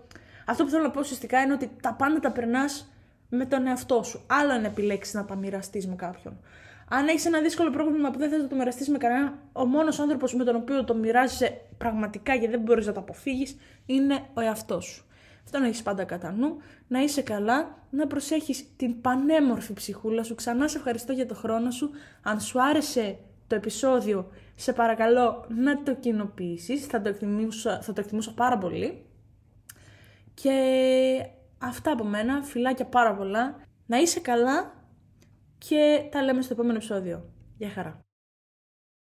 αυτό 0.47 0.65
που 0.65 0.71
θέλω 0.71 0.83
να 0.83 0.91
πω 0.91 1.01
ουσιαστικά 1.01 1.41
είναι 1.41 1.53
ότι 1.53 1.71
τα 1.83 1.95
πάντα 1.95 2.21
τα 2.21 2.33
περνάς 2.33 2.93
με 3.29 3.45
τον 3.45 3.67
εαυτό 3.67 4.03
σου. 4.03 4.25
Άλλο 4.27 4.55
είναι 4.55 4.67
επιλέξεις 4.67 5.15
να 5.15 5.25
τα 5.25 5.37
μοιραστεί 5.37 5.89
με 5.89 5.95
κάποιον. 5.95 6.41
Αν 6.89 7.09
έχεις 7.09 7.27
ένα 7.27 7.41
δύσκολο 7.41 7.71
πρόβλημα 7.71 8.11
που 8.11 8.19
δεν 8.19 8.31
θες 8.31 8.43
να 8.43 8.49
το 8.49 8.57
μοιραστείς 8.57 8.89
με 8.89 8.99
κανένα, 8.99 9.39
ο 9.53 9.65
μόνος 9.65 9.99
άνθρωπος 9.99 10.35
με 10.35 10.45
τον 10.45 10.57
οποίο 10.57 10.85
το 10.85 10.95
μοιράζεσαι 10.95 11.61
πραγματικά 11.79 12.37
και 12.37 12.49
δεν 12.49 12.61
μπορείς 12.61 12.87
να 12.87 12.93
το 12.93 13.01
αποφύγεις 13.01 13.57
είναι 13.87 14.21
ο 14.35 14.41
εαυτός 14.41 14.85
σου. 14.85 15.05
Αυτό 15.45 15.59
να 15.59 15.67
έχεις 15.67 15.83
πάντα 15.83 16.05
κατά 16.05 16.33
νου, 16.33 16.57
να 16.89 17.01
είσαι 17.01 17.23
καλά, 17.23 17.79
να 17.91 18.07
προσέχεις 18.07 18.65
την 18.77 19.01
πανέμορφη 19.01 19.73
ψυχούλα 19.73 20.23
σου. 20.23 20.35
Ξανά 20.35 20.69
σε 20.69 20.77
ευχαριστώ 20.77 21.13
για 21.13 21.27
το 21.27 21.35
χρόνο 21.35 21.71
σου. 21.71 21.91
Αν 22.23 22.41
σου 22.41 22.63
άρεσε 22.63 23.19
το 23.47 23.55
επεισόδιο, 23.55 24.31
σε 24.55 24.73
παρακαλώ 24.73 25.45
να 25.49 25.83
το 25.83 25.95
κοινοποιήσεις. 25.95 26.87
Θα, 26.87 27.01
το 27.01 27.15
θα 27.81 27.93
το 27.93 28.01
εκτιμούσα 28.01 28.33
πάρα 28.35 28.59
πολύ. 28.59 29.07
Και 30.35 30.53
Αυτά 31.59 31.93
από 31.93 32.05
μένα, 32.05 32.43
φιλάκια 32.43 32.87
πάρα 32.87 33.15
πολλά. 33.15 33.61
Να 33.87 33.99
είσαι 33.99 34.21
καλά 34.21 34.85
και 35.59 36.09
τα 36.11 36.23
λέμε 36.23 36.43
στο 36.43 36.53
επόμενο 36.53 36.77
επεισόδιο. 36.77 37.33
Γεια 37.57 37.71
χαρά. 37.71 38.06